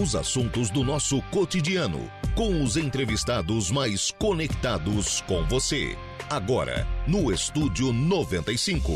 [0.00, 5.98] Os assuntos do nosso cotidiano, com os entrevistados mais conectados com você.
[6.30, 8.92] Agora, no Estúdio 95.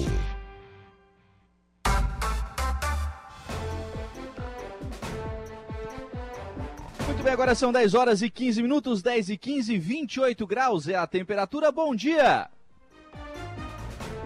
[7.04, 10.94] Muito bem, agora são 10 horas e 15 minutos, 10 e 15, 28 graus é
[10.94, 11.72] a temperatura.
[11.72, 12.48] Bom dia!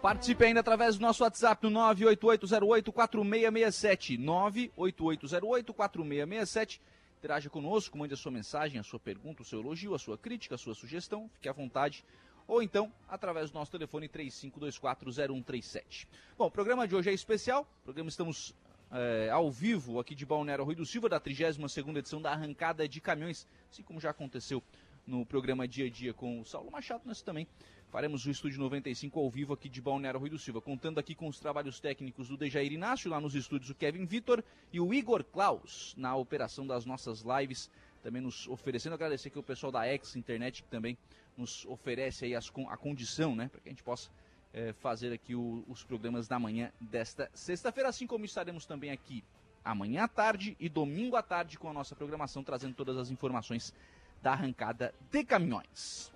[0.00, 4.18] Participe ainda através do nosso WhatsApp no 98808-4667.
[4.18, 6.80] 98808-4667.
[7.20, 10.54] Interaja conosco, mande a sua mensagem, a sua pergunta, o seu elogio, a sua crítica,
[10.54, 11.28] a sua sugestão.
[11.34, 12.02] Fique à vontade.
[12.48, 16.08] Ou então, através do nosso telefone 35240137.
[16.38, 17.68] Bom, o programa de hoje é especial.
[17.82, 18.54] O programa estamos
[18.90, 23.02] é, ao vivo aqui de Balneário Rui do Silva, da 32ª edição da Arrancada de
[23.02, 23.46] Caminhões.
[23.70, 24.62] Assim como já aconteceu
[25.06, 27.46] no programa Dia a Dia com o Saulo Machado, nós também
[27.90, 31.26] faremos o Estúdio 95 ao vivo aqui de Balneário Rui do Silva, contando aqui com
[31.26, 35.24] os trabalhos técnicos do Dejair Inácio, lá nos estúdios o Kevin Vitor e o Igor
[35.24, 37.68] Klaus, na operação das nossas lives,
[38.00, 40.96] também nos oferecendo, agradecer aqui o pessoal da X Internet, que também
[41.36, 44.08] nos oferece aí as, a condição, né, para que a gente possa
[44.52, 49.24] é, fazer aqui o, os programas da manhã desta sexta-feira, assim como estaremos também aqui
[49.64, 53.74] amanhã à tarde e domingo à tarde com a nossa programação, trazendo todas as informações
[54.22, 56.12] da arrancada de caminhões.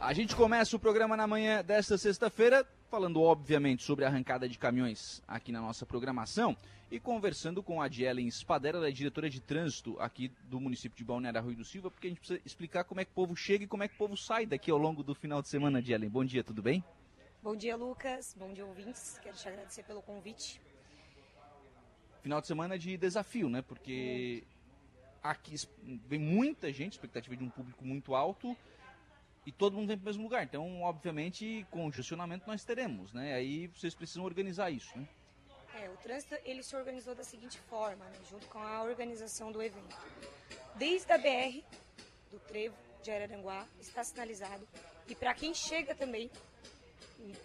[0.00, 4.56] A gente começa o programa na manhã desta sexta-feira, falando obviamente sobre a arrancada de
[4.56, 6.56] caminhões aqui na nossa programação
[6.90, 11.04] e conversando com a Dielen Spadera, ela é diretora de trânsito aqui do município de
[11.04, 13.64] Balneário Rui do Silva, porque a gente precisa explicar como é que o povo chega
[13.64, 16.08] e como é que o povo sai daqui ao longo do final de semana, Dielen.
[16.08, 16.82] Bom dia, tudo bem?
[17.42, 18.34] Bom dia, Lucas.
[18.38, 19.20] Bom dia, ouvintes.
[19.22, 20.62] Quero te agradecer pelo convite.
[22.22, 23.60] Final de semana de desafio, né?
[23.60, 24.44] Porque
[25.22, 25.56] aqui
[26.06, 28.56] vem muita gente, expectativa de um público muito alto
[29.46, 30.44] e todo mundo vem para o mesmo lugar.
[30.44, 33.34] Então, obviamente, congestionamento nós teremos, né?
[33.34, 35.08] Aí vocês precisam organizar isso, né?
[35.74, 39.62] É, o trânsito ele se organizou da seguinte forma, né, junto com a organização do
[39.62, 39.96] evento.
[40.74, 41.62] Desde a BR
[42.30, 44.66] do Trevo de Araranguá está sinalizado
[45.08, 46.30] e para quem chega também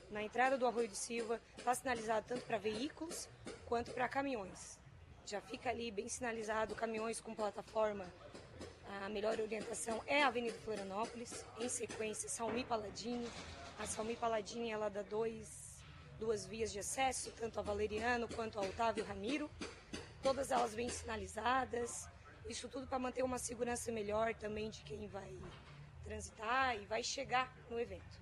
[0.10, 3.30] na entrada do Arroio de Silva está sinalizado tanto para veículos
[3.66, 4.80] quanto para caminhões.
[5.26, 8.06] Já fica ali bem sinalizado caminhões com plataforma
[9.04, 13.28] a melhor orientação é a Avenida Florianópolis, em sequência Salmi Paladini.
[13.80, 15.84] A Salmi Paladini ela dá dois,
[16.20, 19.50] duas vias de acesso, tanto a Valeriano quanto a Otávio Ramiro.
[20.22, 22.08] Todas elas bem sinalizadas.
[22.48, 25.34] Isso tudo para manter uma segurança melhor também de quem vai
[26.04, 28.20] transitar e vai chegar no evento.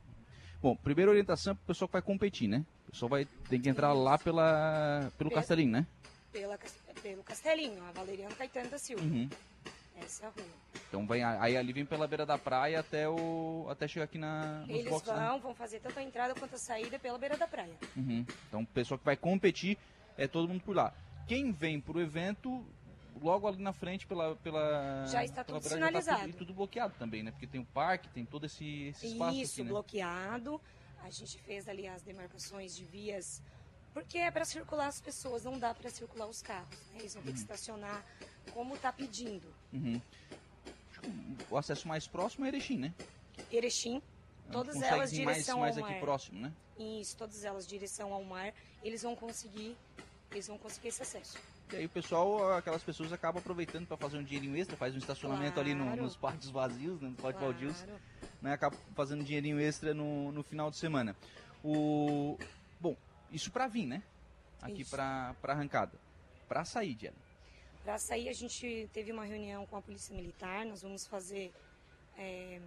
[0.61, 2.65] Bom, primeira orientação é para o pessoal que vai competir, né?
[2.87, 5.87] O pessoal vai ter que entrar lá pela, pelo Castelinho, né?
[6.31, 6.57] Pela,
[7.01, 9.03] pelo Castelinho, a Valeriano Caetano da Silva.
[9.03, 9.29] Uhum.
[9.97, 10.62] Essa é a rua.
[10.93, 14.63] Então vem, aí ali vem pela beira da praia até o até chegar aqui na
[14.67, 15.39] Eles boxes, vão, né?
[15.41, 17.75] vão fazer tanto a entrada quanto a saída pela beira da praia.
[17.97, 18.23] Uhum.
[18.47, 19.75] Então o pessoal que vai competir
[20.15, 20.93] é todo mundo por lá.
[21.27, 22.63] Quem vem pro evento
[23.19, 26.29] logo ali na frente pela pela já está pela tudo beira, já tá sinalizado tudo,
[26.29, 27.31] e tudo bloqueado também, né?
[27.31, 29.69] Porque tem o parque, tem todo esse, esse espaço Isso, aqui, né?
[29.69, 30.61] bloqueado.
[31.03, 33.41] A gente fez ali as demarcações de vias
[33.95, 36.77] porque é para circular as pessoas, não dá para circular os carros.
[36.91, 36.99] Né?
[36.99, 38.05] Eles vão ter que estacionar
[38.51, 39.47] como está pedindo.
[39.71, 39.99] Uhum.
[41.49, 42.93] O acesso mais próximo é Erechim, né?
[43.51, 44.01] Erechim,
[44.51, 45.99] todas elas direção mais, mais ao aqui mar.
[46.01, 46.51] próximo, né?
[46.77, 49.75] Isso, todas elas direção ao mar, eles vão conseguir,
[50.31, 51.37] eles vão conseguir esse acesso.
[51.71, 54.97] E aí o pessoal, aquelas pessoas acabam aproveitando para fazer um dinheirinho extra, faz um
[54.97, 56.03] estacionamento ali no- Claro.
[56.03, 57.53] nos parques vazios, né, no Parque Claro.
[57.53, 57.85] Valdios,
[58.41, 61.15] né, acaba fazendo um dinheirinho extra no, no final de semana.
[61.63, 62.37] O
[62.79, 62.95] bom,
[63.31, 64.03] isso para vir, né?
[64.61, 65.97] Aqui para para arrancada.
[66.47, 67.17] Para sair, Diana.
[67.83, 70.65] Para sair, a gente teve uma reunião com a Polícia Militar.
[70.65, 71.53] Nós vamos fazer.
[72.17, 72.59] é,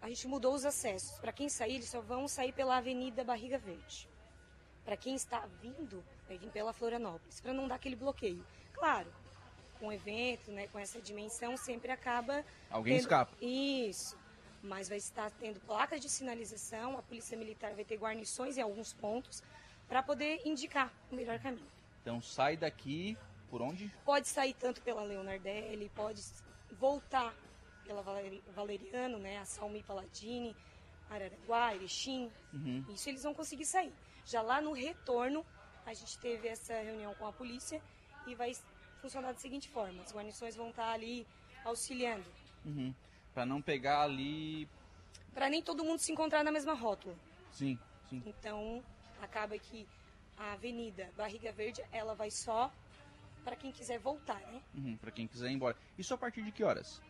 [0.00, 1.18] A gente mudou os acessos.
[1.18, 4.08] Para quem sair, eles só vão sair pela Avenida Barriga Verde.
[4.84, 8.44] Para quem está vindo, vai vir pela Florianópolis, para não dar aquele bloqueio.
[8.72, 9.12] Claro,
[9.80, 12.44] com o evento, né, com essa dimensão, sempre acaba.
[12.70, 13.32] Alguém tendo- escapa.
[13.40, 14.16] Isso.
[14.62, 18.92] mas vai estar tendo placas de sinalização, a Polícia Militar vai ter guarnições em alguns
[18.92, 19.40] pontos
[19.86, 21.70] para poder indicar o melhor caminho.
[22.06, 23.18] Então sai daqui
[23.50, 23.92] por onde?
[24.04, 26.22] Pode sair tanto pela Leonardelli, pode
[26.78, 27.34] voltar
[27.84, 28.00] pela
[28.54, 30.54] Valeriano, né, a Salmi Paladini,
[31.10, 32.30] Araranguá, Erechim.
[32.52, 32.84] Uhum.
[32.94, 33.92] Isso eles vão conseguir sair.
[34.24, 35.44] Já lá no retorno,
[35.84, 37.82] a gente teve essa reunião com a polícia
[38.24, 38.52] e vai
[39.02, 41.26] funcionar da seguinte forma: as guarnições vão estar ali
[41.64, 42.30] auxiliando.
[42.64, 42.94] Uhum.
[43.34, 44.68] Para não pegar ali.
[45.34, 47.16] Para nem todo mundo se encontrar na mesma rótula.
[47.50, 47.76] Sim,
[48.08, 48.22] sim.
[48.24, 48.80] Então,
[49.20, 49.88] acaba que
[50.38, 52.72] a Avenida Barriga Verde, ela vai só
[53.44, 54.60] para quem quiser voltar, né?
[54.74, 55.76] Uhum, para quem quiser ir embora.
[55.96, 57.00] Isso a partir de que horas?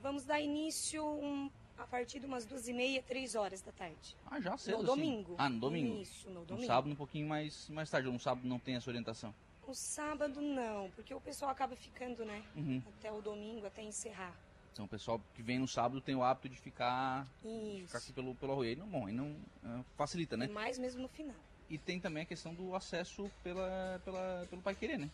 [0.00, 4.16] Vamos dar início um, a partir de umas duas e meia, três horas da tarde.
[4.30, 4.78] Ah, já cedo.
[4.78, 5.34] No domingo.
[5.38, 6.00] Ah, no domingo.
[6.00, 6.62] Isso, no domingo.
[6.62, 8.06] No sábado um pouquinho mais, mais tarde.
[8.06, 9.34] Ou no sábado não tem essa orientação?
[9.66, 12.42] No sábado não, porque o pessoal acaba ficando, né?
[12.56, 12.82] Uhum.
[12.98, 14.34] Até o domingo, até encerrar.
[14.72, 18.12] Então o pessoal que vem no sábado tem o hábito de ficar, de ficar aqui
[18.12, 18.70] pelo, pelo arroio.
[18.70, 19.30] Aí não, bom, aí não
[19.64, 20.46] uh, facilita, né?
[20.46, 21.36] E mais mesmo no final.
[21.70, 25.08] E tem também a questão do acesso pela, pela, pelo Pai Querer, né?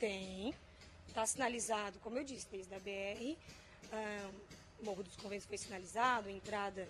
[0.00, 0.52] Tem.
[1.06, 3.36] Está sinalizado, como eu disse, desde a BR.
[4.80, 6.88] O Morro dos Conventos foi sinalizado, a entrada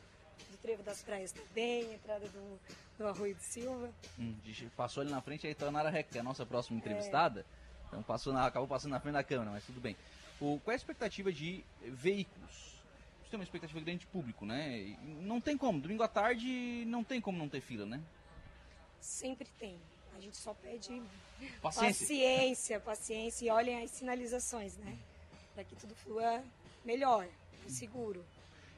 [0.51, 2.61] do Trevo das Praias também, a entrada do,
[2.99, 3.91] do Arroio de Silva.
[4.19, 4.35] Hum,
[4.77, 7.41] passou ali na frente a Itanara Rec, que é a nossa próxima entrevistada.
[7.41, 7.87] É.
[7.89, 9.97] Então passou na, acabou passando na frente da câmera, mas tudo bem.
[10.41, 12.81] O, qual é a expectativa de veículos?
[13.23, 14.97] Você tem uma expectativa grande de público, né?
[15.21, 18.01] Não tem como, domingo à tarde não tem como não ter fila, né?
[19.01, 19.79] Sempre tem.
[20.17, 21.03] A gente só pede
[21.63, 24.99] paciência, paciência, paciência e olhem as sinalizações, né?
[25.55, 26.43] Para que tudo flua
[26.85, 27.27] melhor
[27.67, 28.25] e seguro.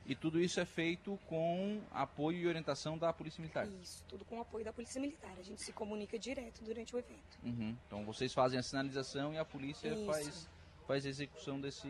[0.05, 3.69] E tudo isso é feito com apoio e orientação da Polícia Militar?
[3.81, 5.33] Isso, tudo com apoio da Polícia Militar.
[5.39, 7.39] A gente se comunica direto durante o evento.
[7.45, 7.77] Uhum.
[7.87, 10.49] Então vocês fazem a sinalização e a polícia faz,
[10.87, 11.89] faz a execução desse,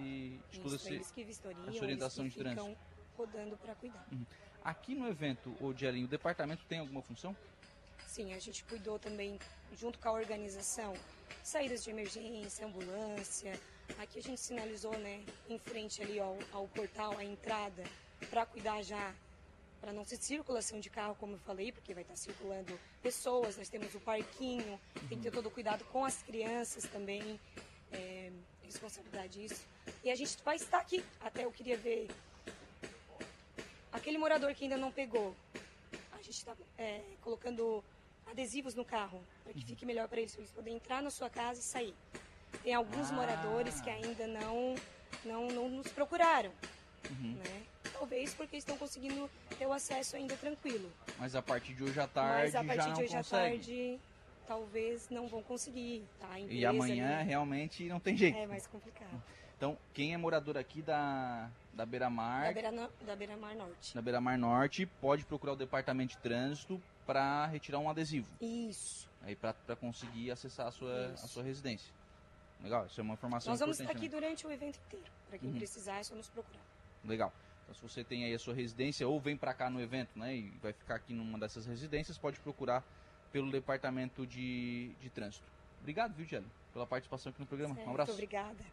[0.50, 2.76] de toda esse, essa orientação de trânsito.
[3.16, 4.06] rodando para cuidar.
[4.12, 4.26] Uhum.
[4.62, 7.34] Aqui no evento, o Dielinho, o departamento tem alguma função?
[8.12, 9.38] Sim, a gente cuidou também,
[9.74, 10.92] junto com a organização,
[11.42, 13.58] saídas de emergência, ambulância.
[13.98, 17.82] Aqui a gente sinalizou, né, em frente ali ao, ao portal, a entrada,
[18.28, 19.14] para cuidar já,
[19.80, 23.70] para não ser circulação de carro, como eu falei, porque vai estar circulando pessoas, nós
[23.70, 24.78] temos o parquinho,
[25.08, 27.40] tem que ter todo o cuidado com as crianças também,
[27.92, 28.30] é,
[28.62, 29.64] responsabilidade isso.
[30.04, 32.10] E a gente vai estar aqui, até eu queria ver
[33.90, 35.34] aquele morador que ainda não pegou,
[36.12, 37.82] a gente está é, colocando
[38.30, 41.60] adesivos no carro, para que fique melhor para eles, eles poderem entrar na sua casa
[41.60, 41.94] e sair.
[42.62, 43.14] Tem alguns ah.
[43.14, 44.74] moradores que ainda não,
[45.24, 46.52] não, não nos procuraram.
[47.10, 47.32] Uhum.
[47.32, 47.62] Né?
[47.92, 50.90] Talvez porque estão conseguindo ter o acesso ainda tranquilo.
[51.18, 54.00] Mas a partir de hoje à tarde Mas a partir de hoje à tarde
[54.46, 56.04] talvez não vão conseguir.
[56.20, 56.38] Tá?
[56.38, 58.38] E amanhã ali, realmente não tem jeito.
[58.38, 59.22] É mais complicado.
[59.56, 62.46] Então, quem é morador aqui da, da Beira Mar.
[62.46, 63.94] Da Beira, da Beira Mar Norte.
[63.94, 68.26] Da Beira Mar Norte, pode procurar o departamento de trânsito para retirar um adesivo.
[68.40, 69.08] Isso.
[69.22, 71.92] Aí para conseguir acessar a sua, a sua residência.
[72.62, 74.08] Legal, isso é uma informação Nós vamos aqui né?
[74.08, 75.06] durante o evento inteiro.
[75.28, 75.56] Para quem uhum.
[75.56, 76.62] precisar, é só nos procurar.
[77.04, 77.32] Legal.
[77.64, 80.36] Então, se você tem aí a sua residência ou vem para cá no evento, né,
[80.36, 82.84] e vai ficar aqui numa dessas residências, pode procurar
[83.32, 85.44] pelo departamento de, de trânsito.
[85.80, 87.74] Obrigado, viu, Diana, pela participação aqui no programa.
[87.74, 88.12] Certo, um abraço.
[88.12, 88.64] Muito obrigada.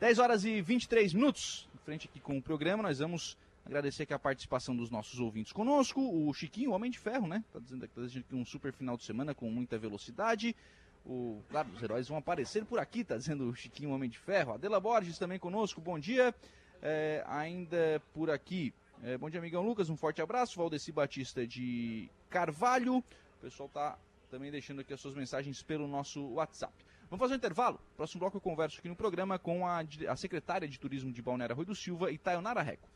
[0.00, 4.12] 10 horas e 23 minutos, em frente aqui com o programa, nós vamos Agradecer aqui
[4.12, 6.00] a participação dos nossos ouvintes conosco.
[6.00, 7.44] O Chiquinho, o Homem de Ferro, né?
[7.52, 10.56] Tá dizendo, tá dizendo aqui um super final de semana com muita velocidade.
[11.04, 14.18] O, claro, os heróis vão aparecer por aqui, tá dizendo o Chiquinho, o Homem de
[14.18, 14.52] Ferro.
[14.52, 16.34] Adela Borges também conosco, bom dia.
[16.80, 20.56] É, ainda por aqui, é, bom dia, amigão Lucas, um forte abraço.
[20.56, 22.98] Valdeci Batista de Carvalho.
[22.98, 23.04] O
[23.40, 23.98] pessoal tá
[24.30, 26.72] também deixando aqui as suas mensagens pelo nosso WhatsApp.
[27.10, 27.80] Vamos fazer um intervalo?
[27.96, 31.54] Próximo bloco eu converso aqui no programa com a, a secretária de Turismo de Balneário
[31.54, 32.88] Rui do Silva, Itayonara Reco.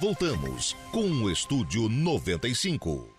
[0.00, 3.18] Voltamos com o Estúdio 95.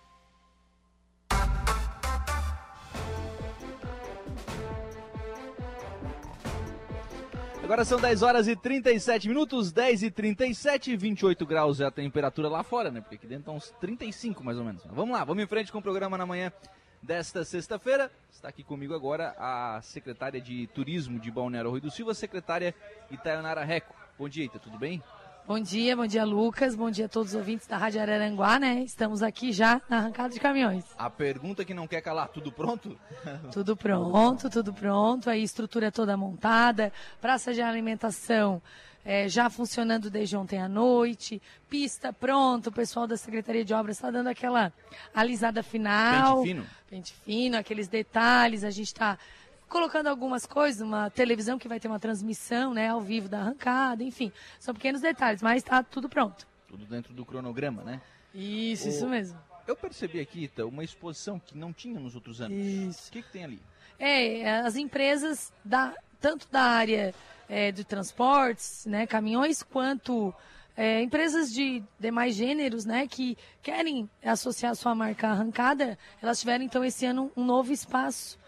[7.62, 12.48] Agora são 10 horas e 37 minutos, 10 e 37, 28 graus é a temperatura
[12.48, 13.00] lá fora, né?
[13.00, 14.82] Porque aqui dentro estão uns 35 mais ou menos.
[14.90, 16.50] vamos lá, vamos em frente com o programa na manhã
[17.02, 18.10] desta sexta-feira.
[18.30, 22.74] Está aqui comigo agora a secretária de Turismo de Balneário Rui do Silva, secretária
[23.10, 23.94] Itaionara Reco.
[24.18, 25.02] Bom dia, Ita, tudo bem?
[25.46, 28.82] Bom dia, bom dia Lucas, bom dia a todos os ouvintes da Rádio Araranguá, né?
[28.84, 30.84] Estamos aqui já na arrancada de caminhões.
[30.96, 32.96] A pergunta que não quer calar, tudo pronto?
[33.50, 38.62] tudo pronto, tudo pronto, a estrutura toda montada, praça de alimentação
[39.04, 43.96] é, já funcionando desde ontem à noite, pista pronto, o pessoal da Secretaria de Obras
[43.96, 44.72] está dando aquela
[45.14, 46.36] alisada final.
[46.42, 46.66] Pente fino.
[46.88, 49.18] Pente fino, aqueles detalhes, a gente está
[49.68, 54.02] colocando algumas coisas, uma televisão que vai ter uma transmissão, né, ao vivo da arrancada,
[54.02, 54.32] enfim.
[54.58, 56.46] São pequenos detalhes, mas está tudo pronto.
[56.68, 58.00] Tudo dentro do cronograma, né?
[58.34, 59.38] Isso, O- isso mesmo.
[59.66, 62.56] Eu percebi aqui, Ita, uma exposição que não tinha nos outros anos.
[62.58, 63.08] Isso.
[63.08, 63.62] O que, que tem ali?
[63.98, 67.14] É, as empresas da, tanto da área
[67.48, 70.32] é, de transportes, né, caminhões, quanto
[70.76, 76.84] é, empresas de demais gêneros, né, que querem associar sua marca arrancada, elas tiveram então
[76.84, 78.38] esse ano um novo espaço.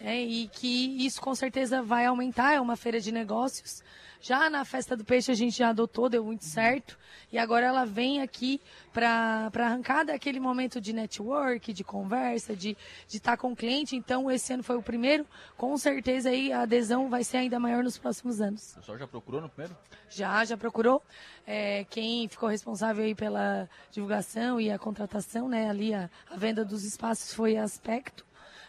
[0.00, 3.82] né, e que isso com certeza vai aumentar, é uma feira de negócios.
[4.22, 6.96] Já na festa do peixe a gente já adotou, deu muito certo.
[7.32, 8.60] E agora ela vem aqui
[8.92, 12.76] para a arrancada, aquele momento de network, de conversa, de
[13.12, 13.96] estar com o cliente.
[13.96, 15.26] Então, esse ano foi o primeiro.
[15.56, 18.74] Com certeza aí a adesão vai ser ainda maior nos próximos anos.
[18.74, 19.76] O pessoal já procurou no primeiro?
[20.08, 21.02] Já, já procurou.
[21.44, 26.64] É, quem ficou responsável aí pela divulgação e a contratação, né, ali a, a venda
[26.64, 28.24] dos espaços foi a Aspecto,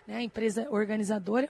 [0.07, 1.47] né, a empresa organizadora.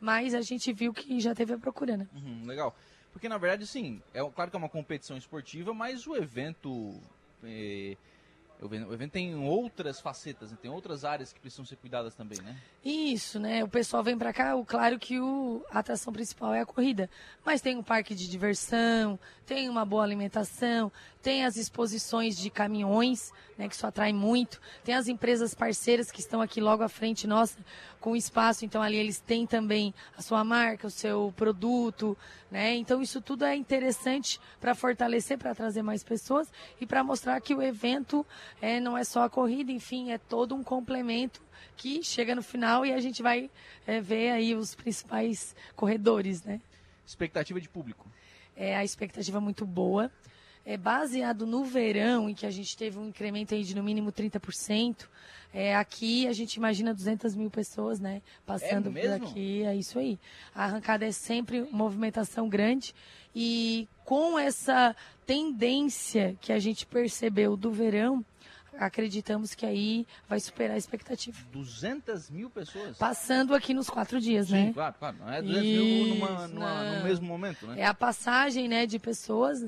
[0.00, 2.08] Mas a gente viu que já teve a procura, né?
[2.14, 2.74] Uhum, legal.
[3.12, 6.94] Porque, na verdade, sim, é claro que é uma competição esportiva, mas o evento.
[7.44, 7.96] eh,
[8.60, 10.58] o evento tem outras facetas, né?
[10.62, 12.56] tem outras áreas que precisam ser cuidadas também, né?
[12.84, 13.64] Isso, né?
[13.64, 17.10] O pessoal vem pra cá, claro que o, a atração principal é a corrida.
[17.44, 23.32] Mas tem um parque de diversão, tem uma boa alimentação, tem as exposições de caminhões,
[23.58, 23.68] né?
[23.68, 24.60] Que isso atrai muito.
[24.84, 27.58] Tem as empresas parceiras que estão aqui logo à frente nossa,
[28.02, 28.66] com espaço.
[28.66, 32.18] Então ali eles têm também a sua marca, o seu produto,
[32.50, 32.74] né?
[32.74, 37.54] Então isso tudo é interessante para fortalecer, para trazer mais pessoas e para mostrar que
[37.54, 38.26] o evento
[38.60, 41.40] é, não é só a corrida, enfim, é todo um complemento
[41.76, 43.48] que chega no final e a gente vai
[43.86, 46.60] é, ver aí os principais corredores, né?
[47.06, 48.06] Expectativa de público.
[48.54, 50.10] É a expectativa muito boa.
[50.64, 54.12] É baseado no verão, em que a gente teve um incremento aí de no mínimo
[54.12, 55.08] 30%.
[55.54, 58.22] É, aqui a gente imagina 200 mil pessoas, né?
[58.46, 59.26] Passando por mesmo?
[59.26, 60.18] aqui, é isso aí.
[60.54, 62.94] A arrancada é sempre movimentação grande.
[63.34, 64.94] E com essa
[65.26, 68.24] tendência que a gente percebeu do verão,
[68.78, 71.36] acreditamos que aí vai superar a expectativa.
[71.52, 72.96] 200 mil pessoas?
[72.96, 74.70] Passando aqui nos quatro dias, Sim, né?
[74.72, 75.16] claro, claro.
[75.18, 77.80] Não é 200 mil numa, Isso, numa- no mesmo momento, né?
[77.80, 79.64] É a passagem, né, de pessoas,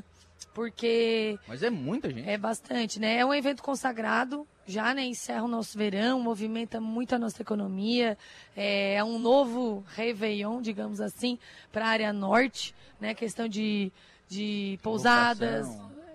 [0.53, 2.29] porque Mas é muita gente.
[2.29, 3.19] é bastante, né?
[3.19, 8.17] É um evento consagrado, já né, encerra o nosso verão, movimenta muito a nossa economia,
[8.57, 11.39] é um novo Réveillon, digamos assim,
[11.73, 13.15] para a área norte, né?
[13.15, 13.93] Questão de,
[14.29, 15.69] de pousadas,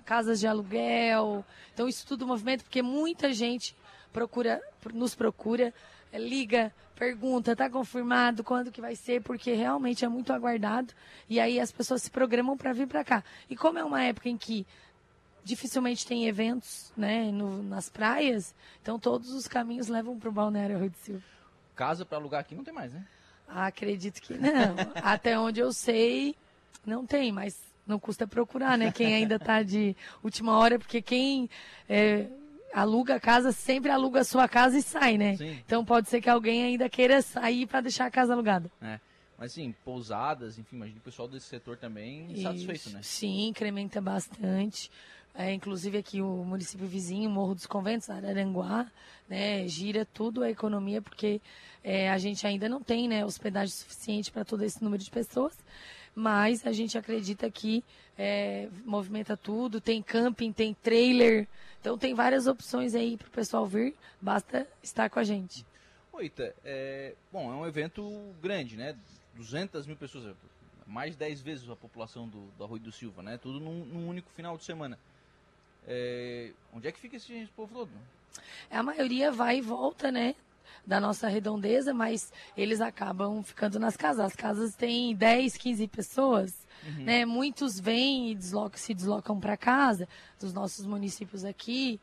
[0.06, 1.46] casas de aluguel.
[1.74, 3.76] Então isso tudo movimenta porque muita gente
[4.12, 4.62] procura,
[4.94, 5.74] nos procura,
[6.14, 10.94] liga, pergunta, tá confirmado quando que vai ser, porque realmente é muito aguardado.
[11.30, 13.24] E aí as pessoas se programam para vir para cá.
[13.50, 14.68] E como é uma época em que
[15.44, 20.78] dificilmente tem eventos, né, no- nas praias, então todos os caminhos levam para o Balneário
[20.78, 21.24] Rio de Silva.
[21.76, 23.06] Casa pra alugar aqui não tem mais, né?
[23.48, 24.76] Acredito que não.
[25.02, 26.36] Até onde eu sei,
[26.86, 28.92] não tem, mas não custa procurar, né?
[28.92, 31.50] Quem ainda tá de última hora, porque quem
[31.88, 32.28] é,
[32.74, 35.36] aluga a casa sempre aluga a sua casa e sai, né?
[35.38, 35.60] Sim.
[35.66, 38.70] Então pode ser que alguém ainda queira sair para deixar a casa alugada.
[38.82, 39.00] É.
[39.38, 42.94] Mas sim, pousadas, enfim, imagina o pessoal desse setor também satisfeito, Isso.
[42.94, 43.00] né?
[43.02, 44.92] Sim, incrementa bastante.
[45.34, 48.92] É, inclusive aqui o município vizinho, Morro dos Conventos, Araranguá,
[49.30, 51.40] né, gira tudo a economia, porque
[51.82, 55.58] é, a gente ainda não tem né, hospedagem suficiente para todo esse número de pessoas,
[56.16, 57.84] mas a gente acredita que
[58.18, 61.48] é, movimenta tudo, tem camping, tem trailer,
[61.80, 65.66] então tem várias opções aí para o pessoal vir, basta estar com a gente.
[66.12, 68.96] Oita, é, bom, é um evento grande, né?
[69.36, 70.34] 200 mil pessoas, é,
[70.86, 73.38] mais de 10 vezes a população do, do Arroio do Silva, né?
[73.38, 75.00] Tudo num, num único final de semana.
[75.88, 77.92] É, onde é que fica esse povo todo?
[78.70, 80.36] A maioria vai e volta, né?
[80.86, 84.26] Da nossa redondeza, mas eles acabam ficando nas casas.
[84.26, 87.26] As casas têm 10, 15 pessoas, né?
[87.26, 90.08] Muitos vêm e deslocam, se deslocam para casa,
[90.40, 92.00] dos nossos municípios aqui.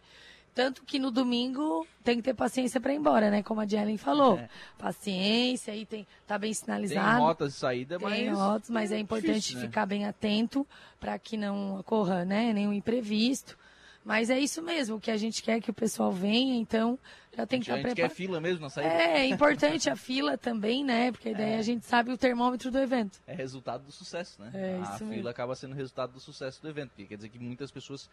[0.54, 3.42] Tanto que no domingo tem que ter paciência para ir embora, né?
[3.42, 4.38] Como a Jelen falou.
[4.38, 4.49] É.
[4.78, 7.20] Paciência, aí tem, tá bem Tem sinalizado.
[7.20, 8.38] rotas de saída, Tem mas.
[8.38, 9.66] rotas, mas é importante difícil, né?
[9.66, 10.66] ficar bem atento
[10.99, 13.58] para que não ocorra né, nenhum imprevisto.
[14.07, 16.97] Mas é isso mesmo, que a gente quer que o pessoal venha, então
[17.37, 18.17] já tem que a estar gente quer preparado.
[18.17, 18.89] fila mesmo na saída.
[18.95, 21.11] É, é importante a fila também, né?
[21.11, 21.59] Porque daí É.
[21.59, 23.21] a gente sabe o termômetro do evento.
[23.27, 24.53] É resultado do sucesso, né?
[24.55, 25.29] É, a fila mesmo.
[25.29, 28.09] acaba sendo resultado do sucesso do evento, porque quer dizer que muitas pessoas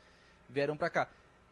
[0.50, 1.08] vieram para cá.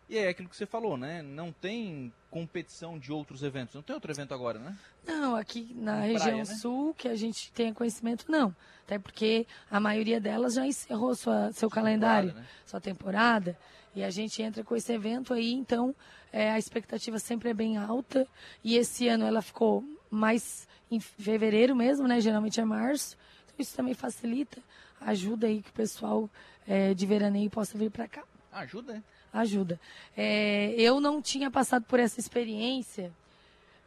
[0.10, 1.22] E é aquilo que você falou, né?
[1.22, 3.76] Não tem competição de outros eventos.
[3.76, 4.76] Não tem outro evento agora, né?
[5.06, 6.46] Não, aqui na região né?
[6.46, 8.54] sul, que a gente tenha conhecimento, não.
[8.86, 12.44] Até porque a maioria delas já encerrou sua, seu calendário, né?
[12.66, 13.56] sua temporada.
[13.96, 15.94] E a gente entra com esse evento aí, então
[16.32, 18.28] é, a expectativa sempre é bem alta.
[18.64, 22.20] E esse ano ela ficou mais em fevereiro mesmo, né?
[22.20, 23.18] Geralmente é março.
[23.46, 24.62] Então isso também facilita,
[25.00, 26.30] ajuda aí que o pessoal
[26.68, 28.24] é, de veraneio possa vir para cá.
[28.52, 29.04] Ajuda, né?
[29.34, 29.80] Ajuda.
[30.16, 33.12] É, eu não tinha passado por essa experiência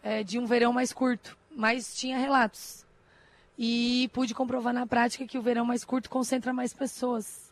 [0.02, 2.84] é, de um verão mais curto, mas tinha relatos.
[3.58, 7.43] E pude comprovar na prática que o verão mais curto concentra mais pessoas.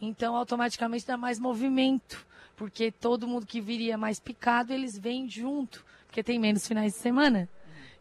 [0.00, 2.26] Então, automaticamente dá mais movimento,
[2.56, 6.98] porque todo mundo que viria mais picado, eles vêm junto, porque tem menos finais de
[6.98, 7.48] semana.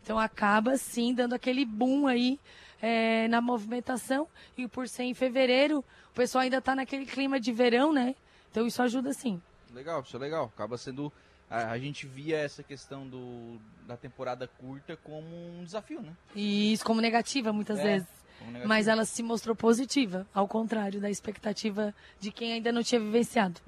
[0.04, 2.40] Então, acaba sim dando aquele boom aí
[2.82, 4.28] é, na movimentação.
[4.58, 5.80] E por ser em fevereiro,
[6.12, 8.14] o pessoal ainda está naquele clima de verão, né?
[8.52, 9.42] Então, isso ajuda sim.
[9.74, 10.52] Legal, isso é legal.
[10.54, 11.12] Acaba sendo.
[11.50, 15.28] A, a gente via essa questão do, da temporada curta como
[15.60, 16.14] um desafio, né?
[16.36, 18.08] E isso como negativa, muitas É, vezes.
[18.66, 23.60] Mas ela se mostrou positiva, ao contrário da expectativa de quem ainda não tinha vivenciado.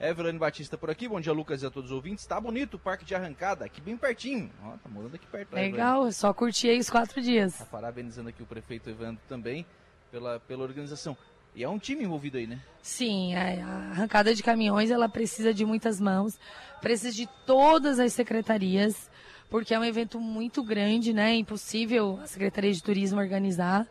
[0.00, 2.26] Evelyn Batista por aqui, bom dia Lucas e a todos os ouvintes.
[2.26, 4.50] Tá bonito o parque de arrancada, aqui bem pertinho.
[4.62, 5.54] Ó, tá morando aqui perto.
[5.54, 7.58] Legal, só curti aí os quatro dias.
[7.58, 9.64] Tá parabenizando aqui o prefeito Evandro também
[10.10, 11.16] pela, pela organização.
[11.54, 12.60] E é um time envolvido aí, né?
[12.82, 16.38] Sim, a arrancada de caminhões ela precisa de muitas mãos,
[16.80, 19.08] precisa de todas as secretarias,
[19.50, 21.32] porque é um evento muito grande, né?
[21.32, 23.86] É impossível a Secretaria de Turismo organizar.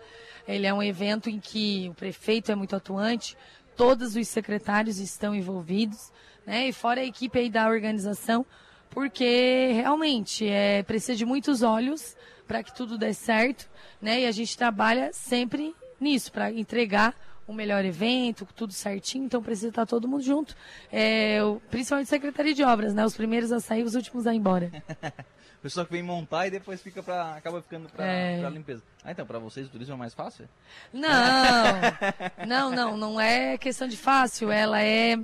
[0.48, 3.38] Ele é um evento em que o prefeito é muito atuante,
[3.76, 6.12] todos os secretários estão envolvidos,
[6.46, 6.68] né?
[6.68, 8.46] E fora a equipe aí da organização,
[8.90, 12.16] porque realmente é, precisa de muitos olhos
[12.48, 13.70] para que tudo dê certo,
[14.02, 14.22] né?
[14.22, 17.16] E a gente trabalha sempre nisso, para entregar
[17.48, 20.56] o melhor evento, tudo certinho, então precisa estar todo mundo junto.
[20.92, 23.06] É, principalmente Secretaria de Obras, né?
[23.06, 24.72] Os primeiros a sair, os últimos a ir embora.
[25.64, 28.38] O pessoal que vem montar e depois fica pra, acaba ficando pra, É.
[28.38, 28.84] pra limpeza.
[29.02, 30.46] Ah, então pra vocês o turismo é mais fácil?
[30.92, 31.08] Não,
[32.46, 35.18] não, não, não é questão de fácil, ela é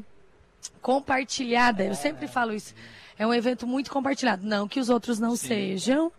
[0.81, 1.84] compartilhada.
[1.84, 2.74] Eu sempre falo isso.
[3.17, 4.46] É um evento muito compartilhado.
[4.46, 5.48] Não que os outros não Sim.
[5.48, 6.10] sejam,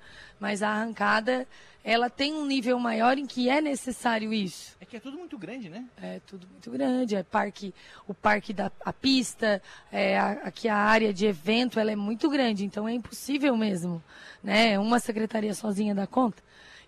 [0.40, 1.46] mas a arrancada,
[1.84, 4.76] ela tem um nível maior em que é necessário isso.
[4.80, 5.84] É que é tudo muito grande, né?
[6.02, 7.72] É tudo muito grande, é parque,
[8.08, 12.28] o parque da a pista, é, a- aqui a área de evento, ela é muito
[12.28, 14.02] grande, então é impossível mesmo,
[14.42, 14.78] né?
[14.78, 16.42] Uma secretaria sozinha dá conta.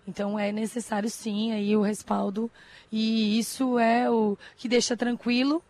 [0.05, 2.51] Então é necessário sim aí o respaldo
[2.91, 5.63] e isso é o que deixa tranquilo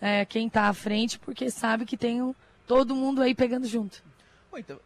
[0.00, 2.34] é, quem está à frente, porque sabe que tem um-
[2.66, 4.02] todo mundo aí pegando junto.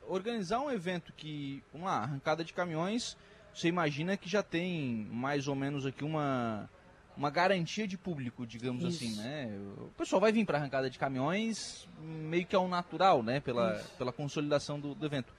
[0.08, 3.16] Organizar um evento que, uma arrancada de caminhões,
[3.54, 6.68] você imagina que já tem mais ou menos aqui uma,
[7.16, 9.04] uma garantia de público, digamos Isso.
[9.04, 9.58] assim, né?
[9.78, 13.40] O pessoal vai vir para arrancada de caminhões meio que ao natural, né?
[13.40, 15.32] Pela, pela consolidação do, do evento.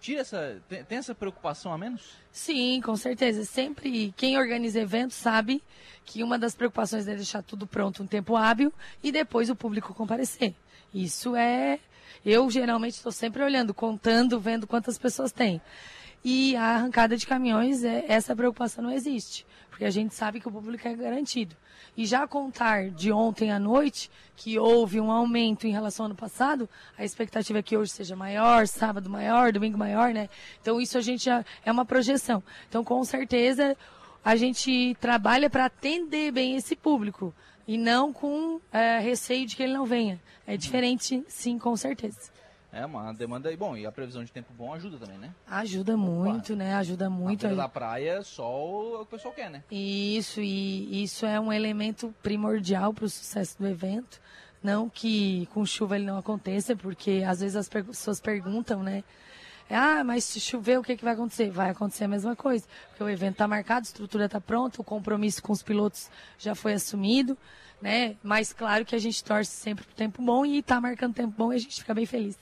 [0.00, 2.12] Tira essa, tem, tem essa preocupação a menos?
[2.30, 3.44] Sim, com certeza.
[3.44, 5.62] Sempre quem organiza eventos sabe
[6.04, 9.92] que uma das preocupações é deixar tudo pronto um tempo hábil e depois o público
[9.94, 10.54] comparecer.
[10.94, 11.80] Isso é.
[12.24, 15.60] Eu geralmente estou sempre olhando, contando, vendo quantas pessoas tem.
[16.24, 20.48] E a arrancada de caminhões, é, essa preocupação não existe, porque a gente sabe que
[20.48, 21.56] o público é garantido.
[21.96, 26.16] E já contar de ontem à noite que houve um aumento em relação ao ano
[26.16, 30.28] passado, a expectativa é que hoje seja maior, sábado maior, domingo maior, né?
[30.60, 32.42] Então isso a gente já é uma projeção.
[32.68, 33.76] Então com certeza
[34.24, 37.32] a gente trabalha para atender bem esse público
[37.68, 40.18] e não com é, receio de que ele não venha.
[40.46, 42.30] É diferente, sim, com certeza.
[42.72, 43.52] É uma demanda.
[43.52, 45.34] E bom, e a previsão de tempo bom ajuda também, né?
[45.46, 46.74] Ajuda muito, né?
[46.74, 47.46] Ajuda muito.
[47.46, 49.62] Na da praia, sol é o que o pessoal quer, né?
[49.70, 54.18] Isso, e isso é um elemento primordial para o sucesso do evento.
[54.62, 59.04] Não que com chuva ele não aconteça, porque às vezes as pessoas perguntam, né?
[59.70, 61.50] Ah, mas se chover, o que, que vai acontecer?
[61.50, 62.66] Vai acontecer a mesma coisa.
[62.88, 66.54] Porque o evento está marcado, a estrutura está pronta, o compromisso com os pilotos já
[66.54, 67.36] foi assumido,
[67.82, 68.16] né?
[68.22, 71.52] Mas claro que a gente torce sempre pro tempo bom e está marcando tempo bom
[71.52, 72.36] e a gente fica bem feliz.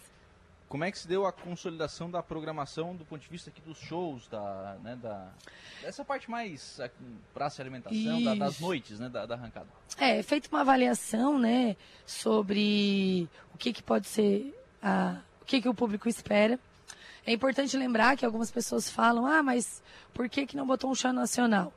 [0.69, 3.79] Como é que se deu a consolidação da programação do ponto de vista aqui dos
[3.79, 5.29] shows, da, né, da,
[5.81, 6.95] dessa parte mais aqui,
[7.33, 9.69] praça e alimentação, da- das noites, né, da, da arrancada?
[9.97, 15.61] É, é feita uma avaliação, né, sobre o que, que pode ser, a, o que,
[15.63, 16.59] que o público espera.
[17.27, 19.83] É importante lembrar que algumas pessoas falam, ah, mas
[20.15, 21.75] por que, que não botou um show nacional?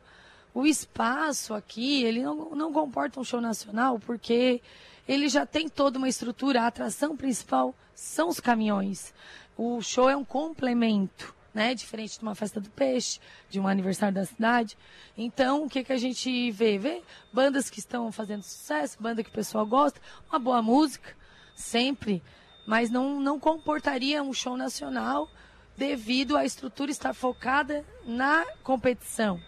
[0.54, 4.62] O espaço aqui, ele não, não comporta um show nacional porque
[5.08, 9.12] ele já tem toda uma estrutura, a atração principal são os caminhões.
[9.58, 11.74] O show é um complemento, né?
[11.74, 14.78] Diferente de uma festa do peixe, de um aniversário da cidade.
[15.18, 16.78] Então, o que, que a gente vê?
[16.78, 17.02] Vê
[17.34, 21.16] bandas que estão fazendo sucesso, banda que o pessoal gosta, uma boa música,
[21.56, 22.22] sempre,
[22.70, 25.28] mas não, não comportaria um show nacional
[25.76, 29.42] devido à estrutura estar focada na competição.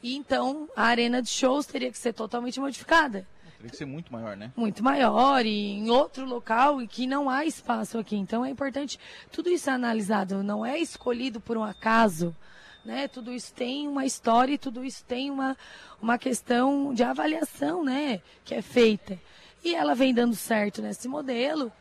[0.00, 3.26] E então a arena de shows teria que ser totalmente modificada.
[3.58, 4.52] Tem que ser muito maior, né?
[4.54, 8.14] Muito maior e em outro local e que não há espaço aqui.
[8.14, 8.96] Então é importante,
[9.32, 12.34] tudo isso é analisado, não é escolhido por um acaso.
[12.84, 13.08] Né?
[13.08, 15.56] Tudo isso tem uma história e tudo isso tem uma,
[16.00, 18.22] uma questão de avaliação, né?
[18.44, 19.18] Que é feita.
[19.64, 21.72] E ela vem dando certo nesse modelo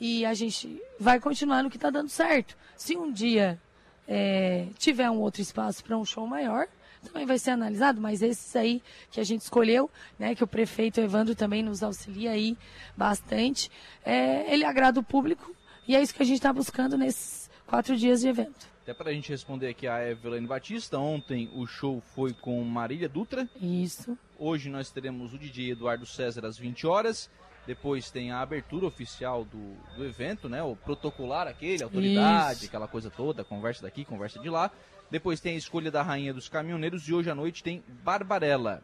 [0.00, 2.56] e a gente vai continuar no que está dando certo.
[2.76, 3.60] Se um dia
[4.06, 6.66] é, tiver um outro espaço para um show maior,
[7.02, 11.00] também vai ser analisado, mas esses aí que a gente escolheu, né, que o prefeito
[11.00, 12.56] Evandro também nos auxilia aí
[12.96, 13.70] bastante,
[14.04, 15.54] é, ele agrada o público
[15.86, 18.68] e é isso que a gente está buscando nesses quatro dias de evento.
[18.82, 23.08] Até para a gente responder aqui a Evelyn Batista, ontem o show foi com Marília
[23.08, 23.48] Dutra.
[23.60, 24.16] Isso.
[24.38, 27.30] Hoje nós teremos o DJ Eduardo César às 20 horas.
[27.68, 30.62] Depois tem a abertura oficial do, do evento, né?
[30.62, 32.66] O protocolar aquele, autoridade, Isso.
[32.66, 34.70] aquela coisa toda, conversa daqui, conversa de lá.
[35.10, 38.82] Depois tem a escolha da rainha dos caminhoneiros e hoje à noite tem Barbarella.